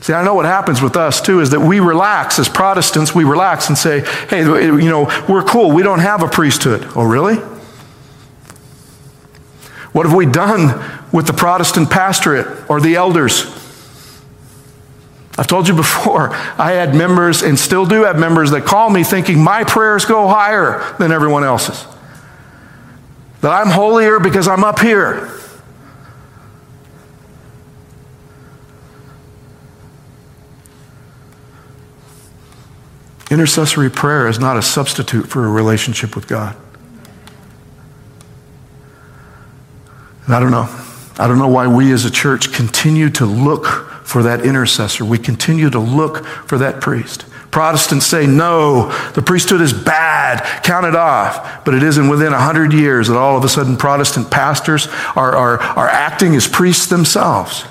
[0.03, 3.23] See, I know what happens with us too is that we relax as Protestants, we
[3.23, 5.71] relax and say, Hey, you know, we're cool.
[5.71, 6.85] We don't have a priesthood.
[6.93, 7.35] Oh, really?
[9.93, 13.45] What have we done with the Protestant pastorate or the elders?
[15.37, 19.05] I've told you before, I had members and still do have members that call me
[19.05, 21.81] thinking my prayers go higher than everyone else's.
[23.39, 25.31] That I'm holier because I'm up here.
[33.33, 36.55] Intercessory prayer is not a substitute for a relationship with God.
[40.27, 40.69] And I don't know.
[41.17, 43.65] I don't know why we as a church continue to look
[44.05, 45.03] for that intercessor.
[45.03, 47.25] We continue to look for that priest.
[47.49, 51.65] Protestants say, no, the priesthood is bad, count it off.
[51.65, 55.57] But it isn't within 100 years that all of a sudden Protestant pastors are, are,
[55.59, 57.65] are acting as priests themselves.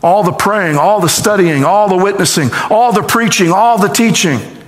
[0.00, 4.58] All the praying, all the studying, all the witnessing, all the preaching, all the teaching.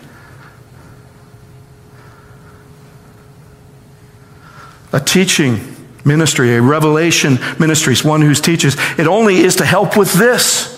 [4.93, 5.61] A teaching
[6.05, 8.77] ministry, a revelation ministry, one who teaches.
[8.99, 10.73] It only is to help with this.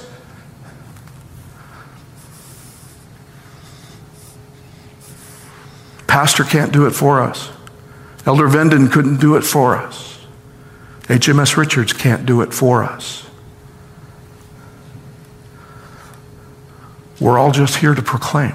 [6.07, 7.51] Pastor can't do it for us.
[8.25, 10.25] Elder Venden couldn't do it for us.
[11.03, 13.29] HMS Richards can't do it for us.
[17.21, 18.55] We're all just here to proclaim.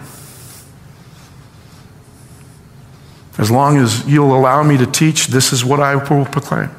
[3.40, 6.70] As long as you'll allow me to teach, this is what I will proclaim.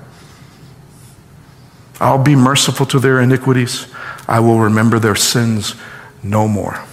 [1.98, 3.86] I'll be merciful to their iniquities.
[4.28, 5.74] I will remember their sins
[6.22, 6.84] no more.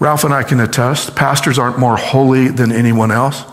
[0.00, 3.44] Ralph and I can attest pastors aren't more holy than anyone else.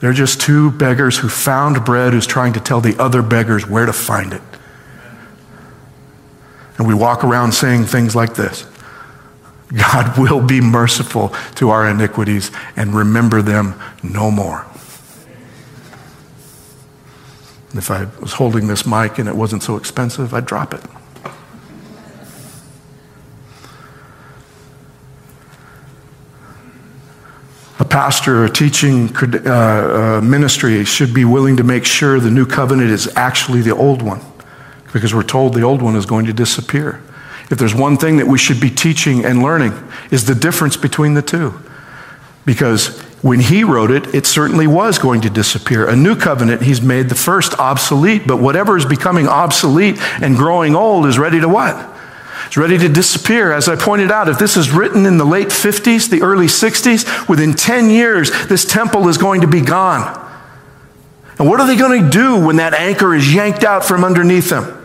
[0.00, 3.86] They're just two beggars who found bread who's trying to tell the other beggars where
[3.86, 4.42] to find it.
[6.76, 8.66] And we walk around saying things like this
[9.76, 14.66] God will be merciful to our iniquities and remember them no more.
[17.74, 20.80] If I was holding this mic and it wasn't so expensive, I'd drop it.
[27.80, 32.30] A pastor or a teaching uh, uh, ministry should be willing to make sure the
[32.30, 34.20] new covenant is actually the old one
[34.92, 37.02] because we're told the old one is going to disappear.
[37.50, 39.72] If there's one thing that we should be teaching and learning
[40.10, 41.54] is the difference between the two.
[42.46, 45.88] Because when he wrote it, it certainly was going to disappear.
[45.88, 50.74] A new covenant, he's made the first obsolete, but whatever is becoming obsolete and growing
[50.74, 51.90] old is ready to what?
[52.46, 53.50] It's ready to disappear.
[53.52, 57.28] As I pointed out, if this is written in the late 50s, the early 60s,
[57.28, 60.20] within 10 years, this temple is going to be gone.
[61.38, 64.50] And what are they going to do when that anchor is yanked out from underneath
[64.50, 64.83] them?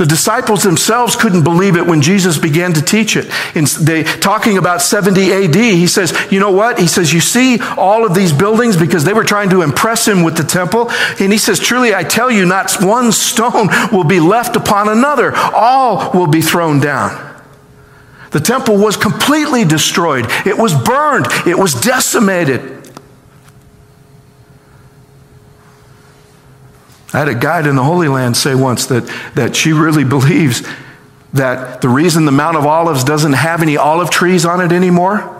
[0.00, 3.30] The disciples themselves couldn't believe it when Jesus began to teach it.
[3.54, 6.78] In they, talking about 70 AD, he says, You know what?
[6.78, 10.22] He says, You see all of these buildings because they were trying to impress him
[10.22, 10.90] with the temple.
[11.20, 15.36] And he says, Truly, I tell you, not one stone will be left upon another,
[15.36, 17.42] all will be thrown down.
[18.30, 22.79] The temple was completely destroyed, it was burned, it was decimated.
[27.12, 30.62] I had a guide in the Holy Land say once that, that she really believes
[31.32, 35.36] that the reason the Mount of Olives doesn't have any olive trees on it anymore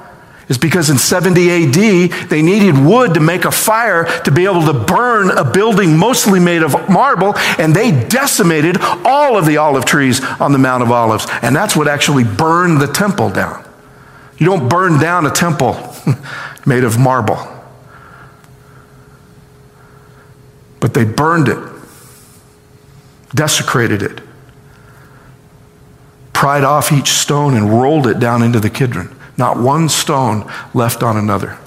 [0.48, 4.66] is because in 70 AD they needed wood to make a fire to be able
[4.66, 9.84] to burn a building mostly made of marble, and they decimated all of the olive
[9.84, 11.26] trees on the Mount of Olives.
[11.42, 13.64] And that's what actually burned the temple down.
[14.38, 15.94] You don't burn down a temple
[16.66, 17.36] made of marble.
[20.80, 21.58] But they burned it,
[23.34, 24.20] desecrated it,
[26.32, 29.14] pried off each stone, and rolled it down into the Kidron.
[29.36, 31.58] Not one stone left on another.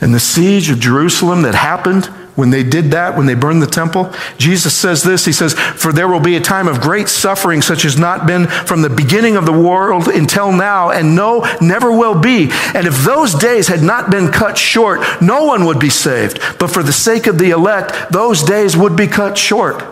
[0.00, 3.66] And the siege of Jerusalem that happened when they did that, when they burned the
[3.66, 7.60] temple, Jesus says this He says, For there will be a time of great suffering,
[7.60, 11.90] such as not been from the beginning of the world until now, and no, never
[11.90, 12.50] will be.
[12.74, 16.40] And if those days had not been cut short, no one would be saved.
[16.58, 19.84] But for the sake of the elect, those days would be cut short.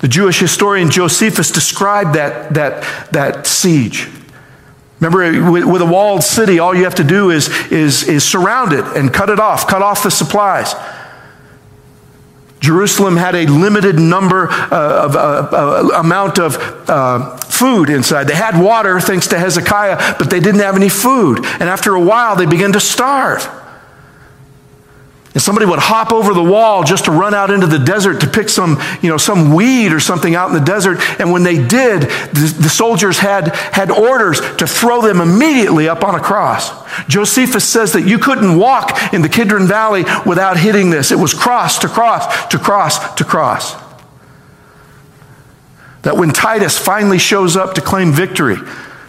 [0.00, 4.08] The Jewish historian Josephus described that, that, that siege.
[5.00, 8.84] Remember, with a walled city, all you have to do is, is, is surround it
[8.96, 10.74] and cut it off, cut off the supplies.
[12.64, 16.56] Jerusalem had a limited number uh, of uh, uh, amount of
[16.88, 18.24] uh, food inside.
[18.24, 21.44] They had water thanks to Hezekiah, but they didn't have any food.
[21.44, 23.46] And after a while, they began to starve.
[25.34, 28.28] And somebody would hop over the wall just to run out into the desert to
[28.28, 30.98] pick some, you know, some weed or something out in the desert.
[31.20, 36.04] And when they did, the, the soldiers had, had orders to throw them immediately up
[36.04, 36.70] on a cross.
[37.08, 41.10] Josephus says that you couldn't walk in the Kidron Valley without hitting this.
[41.10, 43.74] It was cross to cross to cross to cross.
[46.02, 48.56] That when Titus finally shows up to claim victory,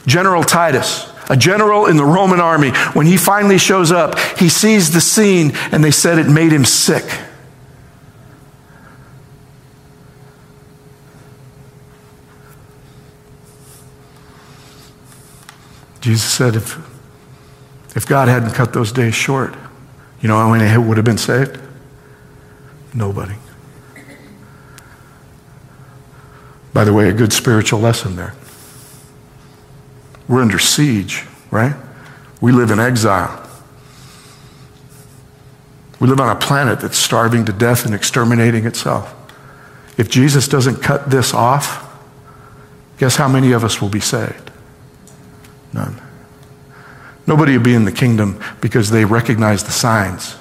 [0.08, 4.94] General Titus, a general in the Roman army, when he finally shows up, he sees
[4.94, 7.04] the scene and they said it made him sick.
[16.02, 16.78] Jesus said, if,
[17.96, 19.56] if God hadn't cut those days short,
[20.22, 21.60] you know how many would have been saved?
[22.94, 23.34] Nobody.
[26.74, 28.36] By the way, a good spiritual lesson there.
[30.28, 31.76] We're under siege, right?
[32.42, 33.42] We live in exile.
[36.00, 39.14] We live on a planet that's starving to death and exterminating itself.
[39.98, 41.84] If Jesus doesn't cut this off,
[42.98, 44.52] guess how many of us will be saved?
[45.74, 46.02] None.
[47.28, 50.36] Nobody will be in the kingdom because they recognize the signs.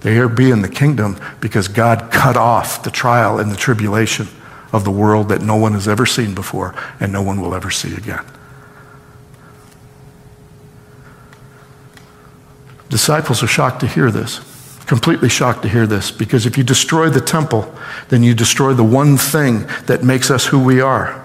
[0.00, 4.28] They will be in the kingdom because God cut off the trial and the tribulation
[4.72, 7.70] of the world that no one has ever seen before and no one will ever
[7.70, 8.24] see again.
[12.90, 14.40] Disciples are shocked to hear this,
[14.86, 17.72] completely shocked to hear this, because if you destroy the temple,
[18.08, 21.24] then you destroy the one thing that makes us who we are.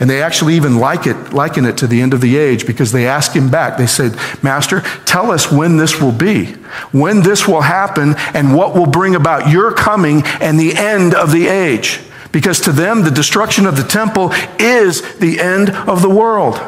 [0.00, 2.90] And they actually even like it, liken it to the end of the age because
[2.90, 3.76] they ask him back.
[3.76, 6.46] They said, Master, tell us when this will be,
[6.90, 11.30] when this will happen, and what will bring about your coming and the end of
[11.30, 12.00] the age.
[12.32, 16.58] Because to them, the destruction of the temple is the end of the world.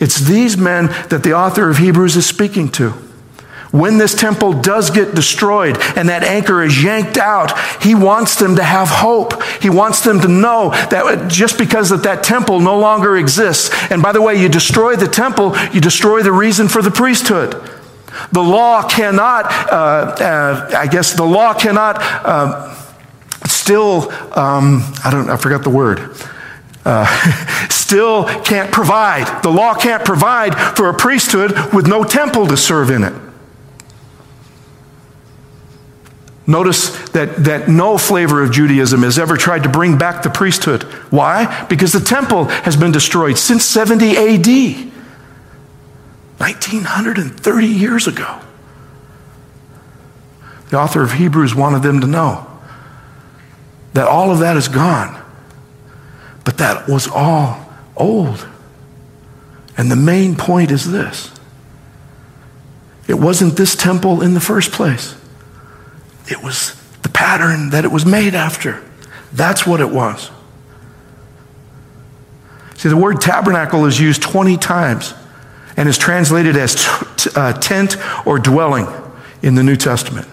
[0.00, 2.94] It's these men that the author of Hebrews is speaking to.
[3.70, 8.56] When this temple does get destroyed and that anchor is yanked out, he wants them
[8.56, 9.40] to have hope.
[9.62, 14.02] He wants them to know that just because that, that temple no longer exists, and
[14.02, 17.52] by the way, you destroy the temple, you destroy the reason for the priesthood.
[18.32, 22.74] The law cannot, uh, uh, I guess, the law cannot uh,
[23.46, 26.16] still, um, I don't, I forgot the word.
[26.84, 29.42] Uh, still can't provide.
[29.42, 33.12] The law can't provide for a priesthood with no temple to serve in it.
[36.46, 40.82] Notice that, that no flavor of Judaism has ever tried to bring back the priesthood.
[41.10, 41.66] Why?
[41.68, 44.46] Because the temple has been destroyed since 70 AD,
[46.38, 48.40] 1930 years ago.
[50.70, 52.46] The author of Hebrews wanted them to know
[53.92, 55.19] that all of that is gone,
[56.44, 57.66] but that was all
[57.96, 58.46] old.
[59.76, 61.30] And the main point is this
[63.08, 65.16] it wasn't this temple in the first place.
[66.28, 68.82] It was the pattern that it was made after.
[69.32, 70.30] That's what it was.
[72.76, 75.12] See, the word tabernacle is used 20 times
[75.76, 76.76] and is translated as
[77.16, 78.86] t- uh, tent or dwelling
[79.42, 80.28] in the New Testament.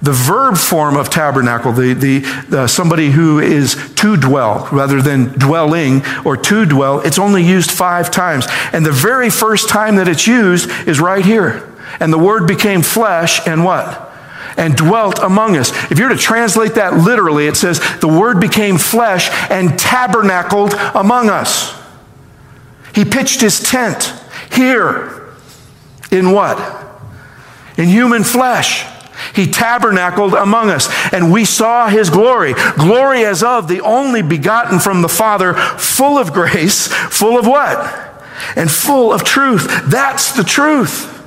[0.00, 5.36] The verb form of tabernacle, the, the, the, somebody who is to dwell rather than
[5.38, 8.46] dwelling or to dwell, it's only used five times.
[8.72, 11.74] And the very first time that it's used is right here.
[11.98, 14.08] And the word became flesh and what?
[14.56, 15.70] and dwelt among us.
[15.90, 21.30] If you're to translate that literally, it says, the word became flesh and tabernacled among
[21.30, 21.80] us.
[22.92, 24.12] He pitched his tent
[24.52, 25.32] here
[26.10, 26.58] in what?
[27.76, 28.84] In human flesh.
[29.34, 32.54] He tabernacled among us, and we saw his glory.
[32.76, 38.24] Glory as of the only begotten from the Father, full of grace, full of what?
[38.54, 39.66] And full of truth.
[39.86, 41.17] That's the truth.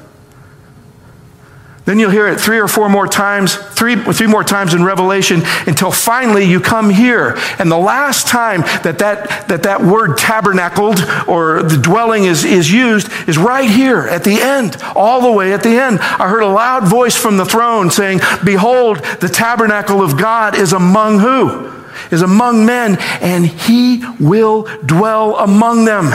[1.84, 5.42] Then you'll hear it three or four more times, three, three more times in Revelation
[5.66, 7.36] until finally you come here.
[7.58, 12.72] And the last time that that, that, that word tabernacled or the dwelling is, is
[12.72, 16.00] used is right here at the end, all the way at the end.
[16.00, 20.74] I heard a loud voice from the throne saying, Behold, the tabernacle of God is
[20.74, 21.72] among who?
[22.12, 26.12] Is among men, and he will dwell among them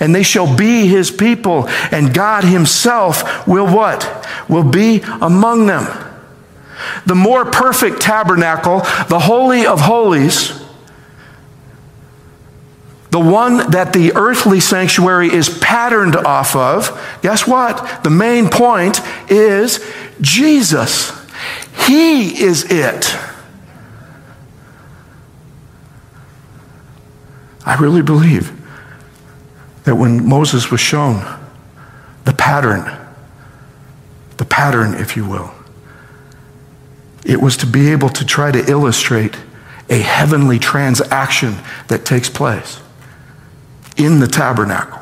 [0.00, 4.26] and they shall be his people, and God himself will what?
[4.48, 5.86] Will be among them.
[7.06, 10.64] The more perfect tabernacle, the Holy of Holies,
[13.10, 18.04] the one that the earthly sanctuary is patterned off of, guess what?
[18.04, 19.84] The main point is
[20.20, 21.10] Jesus.
[21.86, 23.16] He is it.
[27.64, 28.57] I really believe
[29.88, 31.24] that when Moses was shown
[32.26, 32.94] the pattern,
[34.36, 35.50] the pattern, if you will,
[37.24, 39.34] it was to be able to try to illustrate
[39.88, 42.80] a heavenly transaction that takes place
[43.96, 45.00] in the tabernacle.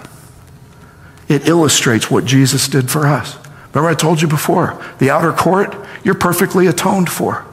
[1.27, 3.37] It illustrates what Jesus did for us.
[3.73, 5.75] Remember, I told you before the outer court,
[6.05, 7.45] you're perfectly atoned for.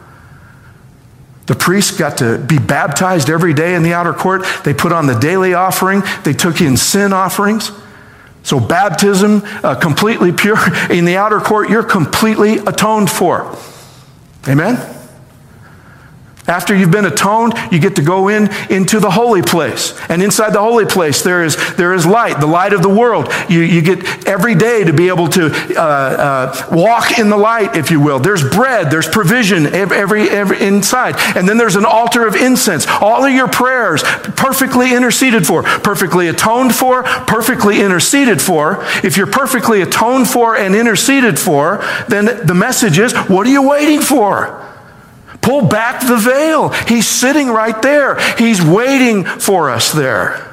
[1.46, 4.46] The priests got to be baptized every day in the outer court.
[4.64, 7.72] They put on the daily offering, they took in sin offerings.
[8.44, 10.58] So, baptism, uh, completely pure.
[10.92, 13.58] In the outer court, you're completely atoned for.
[14.50, 14.76] Amen?
[16.48, 19.98] After you've been atoned, you get to go in into the holy place.
[20.10, 23.32] And inside the holy place, there is, there is light, the light of the world.
[23.48, 27.78] You, you get every day to be able to uh, uh, walk in the light,
[27.78, 28.20] if you will.
[28.20, 31.16] There's bread, there's provision every, every inside.
[31.38, 32.86] And then there's an altar of incense.
[32.88, 38.84] All of your prayers perfectly interceded for, perfectly atoned for, perfectly interceded for.
[39.02, 41.78] If you're perfectly atoned for and interceded for,
[42.10, 44.73] then the message is, what are you waiting for?
[45.44, 46.70] Pull back the veil.
[46.70, 48.18] He's sitting right there.
[48.38, 50.50] He's waiting for us there.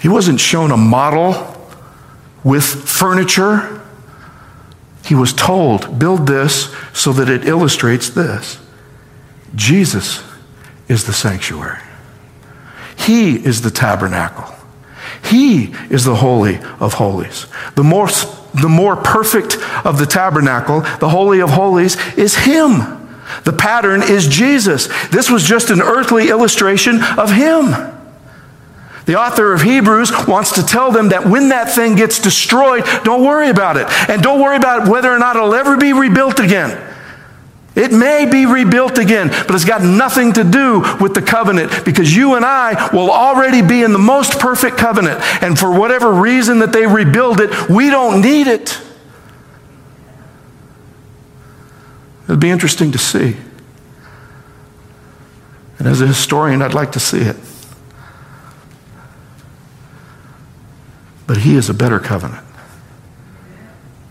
[0.00, 1.56] He wasn't shown a model
[2.44, 3.82] with furniture.
[5.06, 8.58] He was told, build this so that it illustrates this.
[9.54, 10.22] Jesus
[10.86, 11.80] is the sanctuary.
[12.96, 14.54] He is the tabernacle.
[15.28, 17.46] He is the Holy of Holies.
[17.74, 22.96] The most the more perfect of the tabernacle, the Holy of Holies, is Him.
[23.44, 24.88] The pattern is Jesus.
[25.08, 27.74] This was just an earthly illustration of Him.
[29.04, 33.24] The author of Hebrews wants to tell them that when that thing gets destroyed, don't
[33.24, 33.86] worry about it.
[34.08, 36.87] And don't worry about whether or not it'll ever be rebuilt again.
[37.78, 42.14] It may be rebuilt again, but it's got nothing to do with the covenant because
[42.14, 45.20] you and I will already be in the most perfect covenant.
[45.42, 48.80] And for whatever reason that they rebuild it, we don't need it.
[52.24, 53.36] It'd be interesting to see.
[55.78, 57.36] And as a historian, I'd like to see it.
[61.28, 62.44] But He is a better covenant.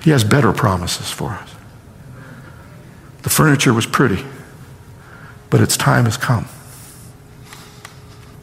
[0.02, 1.57] He has better promises for us.
[3.28, 4.24] The furniture was pretty,
[5.50, 6.48] but its time has come.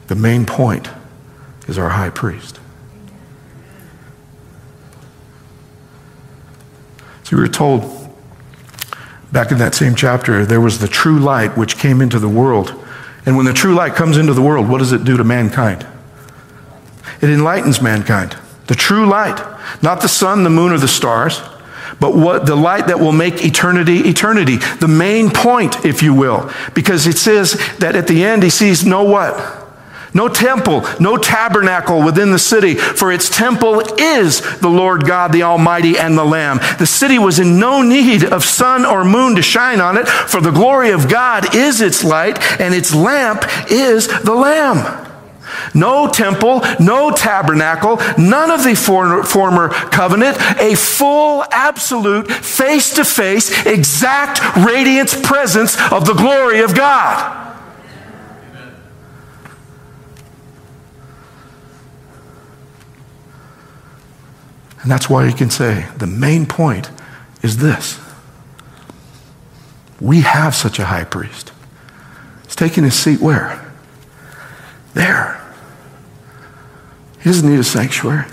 [0.09, 0.91] The main point
[1.67, 2.61] is our high priest.
[7.23, 8.15] So we were told
[9.33, 12.75] back in that same chapter there was the true light which came into the world.
[13.25, 15.87] And when the true light comes into the world, what does it do to mankind?
[17.23, 18.37] It enlightens mankind.
[18.67, 19.43] The true light,
[19.83, 21.41] not the sun, the moon, or the stars,
[22.01, 24.57] but what the light that will make eternity eternity.
[24.57, 28.85] The main point, if you will, because it says that at the end he sees
[28.85, 29.65] no what?
[30.15, 35.43] No temple, no tabernacle within the city, for its temple is the Lord God, the
[35.43, 36.61] Almighty, and the Lamb.
[36.79, 40.41] The city was in no need of sun or moon to shine on it, for
[40.41, 45.14] the glory of God is its light, and its lamp is the Lamb.
[45.75, 53.67] No temple, no tabernacle, none of the former covenant, a full, absolute, face to face,
[53.67, 57.43] exact radiance presence of the glory of God.
[64.85, 66.91] And that's why you can say the main point
[67.43, 67.99] is this
[69.99, 71.53] we have such a high priest.
[72.45, 73.73] He's taking his seat where?
[74.93, 75.41] There.
[77.25, 78.27] He doesn't need a sanctuary.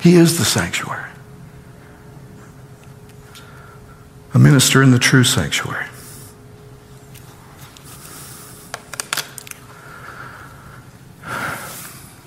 [0.00, 1.10] He is the sanctuary.
[4.32, 5.84] A minister in the true sanctuary.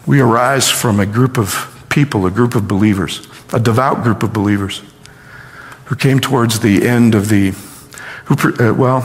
[0.06, 4.32] We arise from a group of people, a group of believers, a devout group of
[4.32, 4.84] believers
[5.86, 7.56] who came towards the end of the,
[8.26, 9.02] who, uh, well,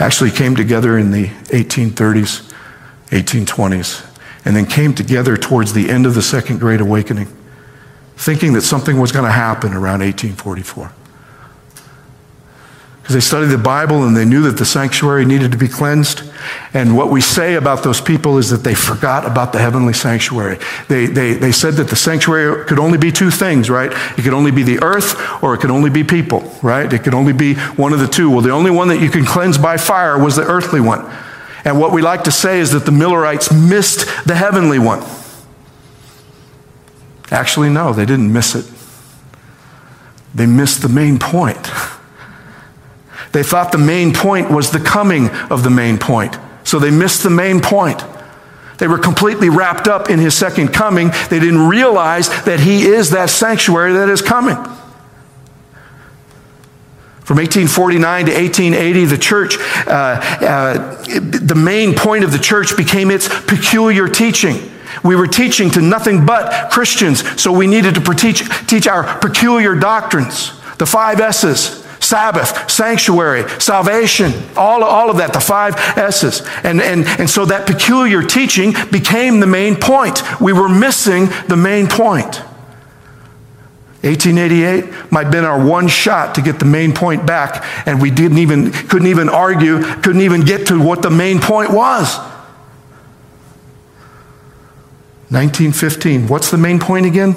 [0.00, 2.52] actually came together in the 1830s,
[3.10, 4.05] 1820s,
[4.46, 7.26] and then came together towards the end of the Second Great Awakening,
[8.16, 10.92] thinking that something was going to happen around 1844.
[13.02, 16.22] Because they studied the Bible and they knew that the sanctuary needed to be cleansed.
[16.74, 20.58] And what we say about those people is that they forgot about the heavenly sanctuary.
[20.88, 23.92] They, they, they said that the sanctuary could only be two things, right?
[24.18, 26.92] It could only be the earth or it could only be people, right?
[26.92, 28.28] It could only be one of the two.
[28.30, 31.04] Well, the only one that you can cleanse by fire was the earthly one.
[31.66, 35.02] And what we like to say is that the Millerites missed the heavenly one.
[37.32, 38.64] Actually, no, they didn't miss it.
[40.32, 41.72] They missed the main point.
[43.32, 46.38] They thought the main point was the coming of the main point.
[46.62, 48.00] So they missed the main point.
[48.78, 51.10] They were completely wrapped up in his second coming.
[51.30, 54.56] They didn't realize that he is that sanctuary that is coming.
[57.26, 59.58] From 1849 to 1880, the church,
[59.88, 64.70] uh, uh, the main point of the church became its peculiar teaching.
[65.02, 69.74] We were teaching to nothing but Christians, so we needed to teach, teach our peculiar
[69.74, 71.82] doctrines, the five S's.
[71.98, 76.42] Sabbath, sanctuary, salvation, all, all of that, the five S's.
[76.62, 80.22] And, and, and so that peculiar teaching became the main point.
[80.40, 82.40] We were missing the main point.
[84.06, 88.10] 1888 might have been our one shot to get the main point back, and we
[88.10, 92.16] didn't even, couldn't even argue, couldn't even get to what the main point was.
[95.28, 97.34] 1915, what's the main point again?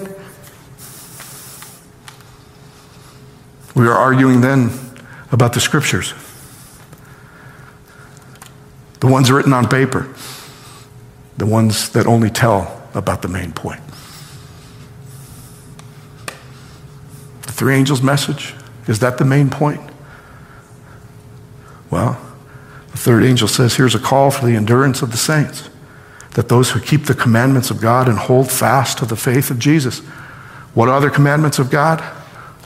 [3.74, 4.70] We were arguing then
[5.32, 6.14] about the scriptures,
[9.00, 10.08] the ones written on paper,
[11.38, 13.82] the ones that only tell about the main point.
[17.60, 18.56] Three angels' message?
[18.88, 19.82] Is that the main point?
[21.92, 22.18] Well,
[22.92, 25.70] the third angel says here's a call for the endurance of the saints,
[26.36, 29.60] that those who keep the commandments of God and hold fast to the faith of
[29.60, 30.00] Jesus.
[30.74, 32.02] What are the commandments of God?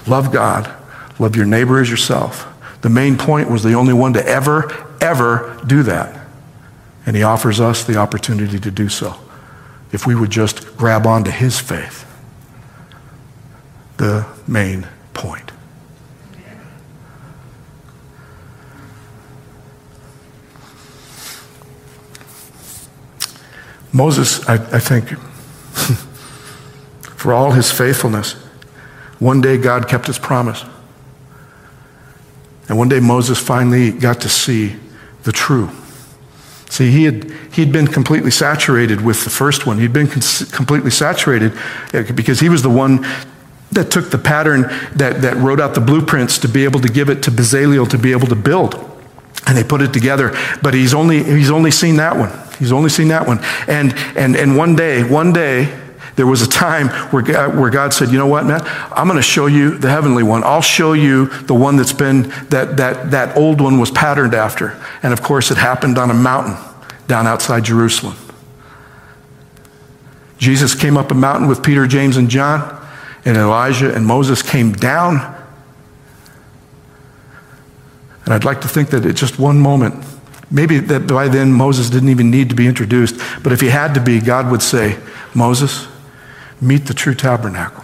[0.06, 0.72] Love God,
[1.18, 2.48] love your neighbor as yourself.
[2.82, 4.72] The main point was the only one to ever,
[5.02, 6.24] ever do that.
[7.08, 9.16] And he offers us the opportunity to do so
[9.92, 12.13] if we would just grab onto his faith
[14.04, 15.50] the main point.
[23.94, 25.08] Moses, I, I think,
[27.16, 28.34] for all his faithfulness,
[29.20, 30.66] one day God kept his promise.
[32.68, 34.76] And one day Moses finally got to see
[35.24, 35.70] the true.
[36.70, 39.78] See, he had, he'd been completely saturated with the first one.
[39.78, 41.54] He'd been cons- completely saturated
[42.14, 43.06] because he was the one
[43.74, 44.64] that took the pattern,
[44.96, 47.98] that, that wrote out the blueprints to be able to give it to Bezalel to
[47.98, 48.76] be able to build.
[49.46, 50.36] And they put it together.
[50.62, 52.32] But he's only, he's only seen that one.
[52.60, 53.40] He's only seen that one.
[53.68, 55.80] And, and, and one day, one day,
[56.16, 58.62] there was a time where God, where God said, You know what, man?
[58.64, 60.44] I'm going to show you the heavenly one.
[60.44, 64.80] I'll show you the one that's been, that, that, that old one was patterned after.
[65.02, 66.56] And of course, it happened on a mountain
[67.08, 68.16] down outside Jerusalem.
[70.38, 72.83] Jesus came up a mountain with Peter, James, and John,
[73.26, 75.40] and Elijah and Moses came down.
[78.26, 80.04] And I'd like to think that at just one moment,
[80.50, 83.94] maybe that by then Moses didn't even need to be introduced, but if he had
[83.96, 84.98] to be, God would say,
[85.34, 85.88] Moses,
[86.62, 87.84] meet the true tabernacle.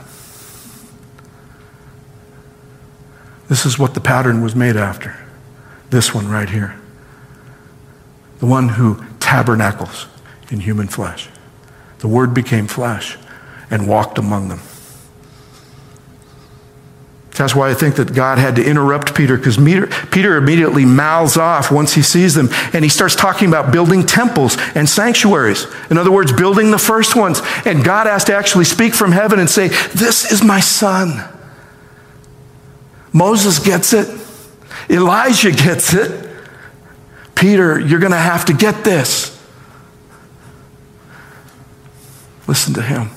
[3.49, 5.17] This is what the pattern was made after.
[5.89, 6.79] This one right here.
[8.39, 10.05] The one who tabernacles
[10.51, 11.27] in human flesh.
[11.99, 13.17] The Word became flesh
[13.69, 14.61] and walked among them.
[17.39, 21.71] That's why I think that God had to interrupt Peter because Peter immediately mouths off
[21.71, 25.65] once he sees them and he starts talking about building temples and sanctuaries.
[25.89, 27.41] In other words, building the first ones.
[27.65, 31.23] And God has to actually speak from heaven and say, This is my son.
[33.13, 34.09] Moses gets it,
[34.89, 36.29] Elijah gets it.
[37.35, 39.41] Peter, you're going to have to get this.
[42.49, 43.11] Listen to him.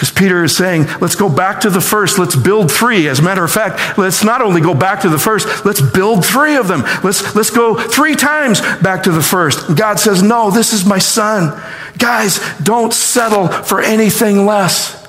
[0.00, 2.18] Because Peter is saying, let's go back to the first.
[2.18, 3.06] Let's build three.
[3.06, 6.24] As a matter of fact, let's not only go back to the first, let's build
[6.24, 6.80] three of them.
[7.04, 9.76] Let's, let's go three times back to the first.
[9.76, 11.62] God says, no, this is my son.
[11.98, 15.06] Guys, don't settle for anything less.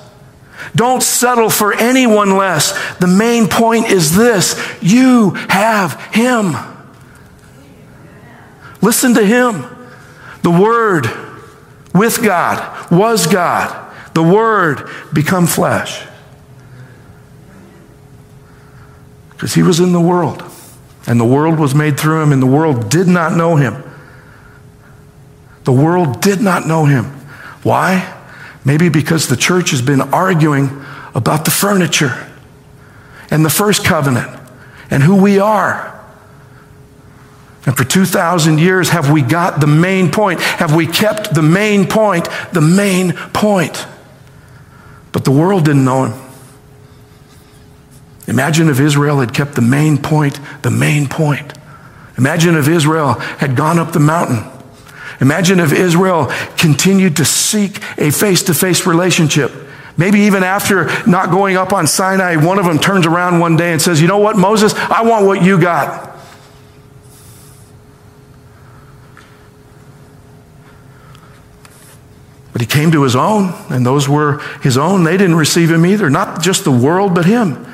[0.76, 2.78] Don't settle for anyone less.
[2.98, 6.52] The main point is this you have him.
[8.82, 9.64] Listen to him.
[10.42, 11.06] The Word
[11.94, 13.81] with God was God
[14.14, 16.04] the Word become flesh.
[19.30, 20.42] Because he was in the world,
[21.06, 23.82] and the world was made through him, and the world did not know him.
[25.64, 27.06] The world did not know him.
[27.62, 28.18] Why?
[28.64, 30.84] Maybe because the church has been arguing
[31.14, 32.28] about the furniture
[33.30, 34.30] and the first covenant
[34.90, 35.88] and who we are.
[37.64, 40.40] And for 2,000 years, have we got the main point?
[40.40, 43.86] Have we kept the main point the main point?
[45.22, 46.20] But the world didn't know him.
[48.26, 51.52] Imagine if Israel had kept the main point the main point.
[52.18, 54.42] Imagine if Israel had gone up the mountain.
[55.20, 59.52] Imagine if Israel continued to seek a face to face relationship.
[59.96, 63.70] Maybe even after not going up on Sinai, one of them turns around one day
[63.70, 64.74] and says, You know what, Moses?
[64.74, 66.11] I want what you got.
[72.52, 75.04] But he came to his own, and those were his own.
[75.04, 76.10] They didn't receive him either.
[76.10, 77.66] Not just the world, but him.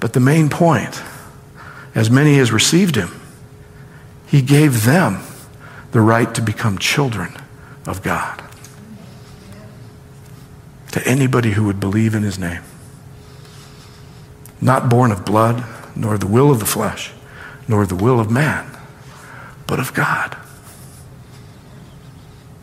[0.00, 1.02] But the main point
[1.94, 3.10] as many as received him,
[4.26, 5.20] he gave them
[5.92, 7.36] the right to become children
[7.86, 8.42] of God.
[10.92, 12.62] To anybody who would believe in his name.
[14.60, 15.64] Not born of blood,
[15.94, 17.12] nor the will of the flesh,
[17.66, 18.70] nor the will of man,
[19.66, 20.36] but of God.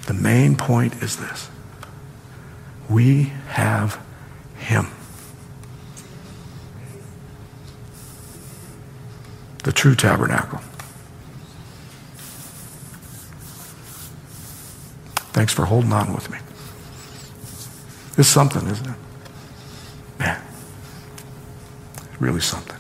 [0.05, 1.49] The main point is this
[2.89, 3.99] we have
[4.57, 4.87] Him.
[9.63, 10.59] The true tabernacle.
[15.33, 16.37] Thanks for holding on with me.
[18.17, 18.95] It's something, isn't it?
[20.19, 20.41] Man,
[21.97, 22.74] it's really something.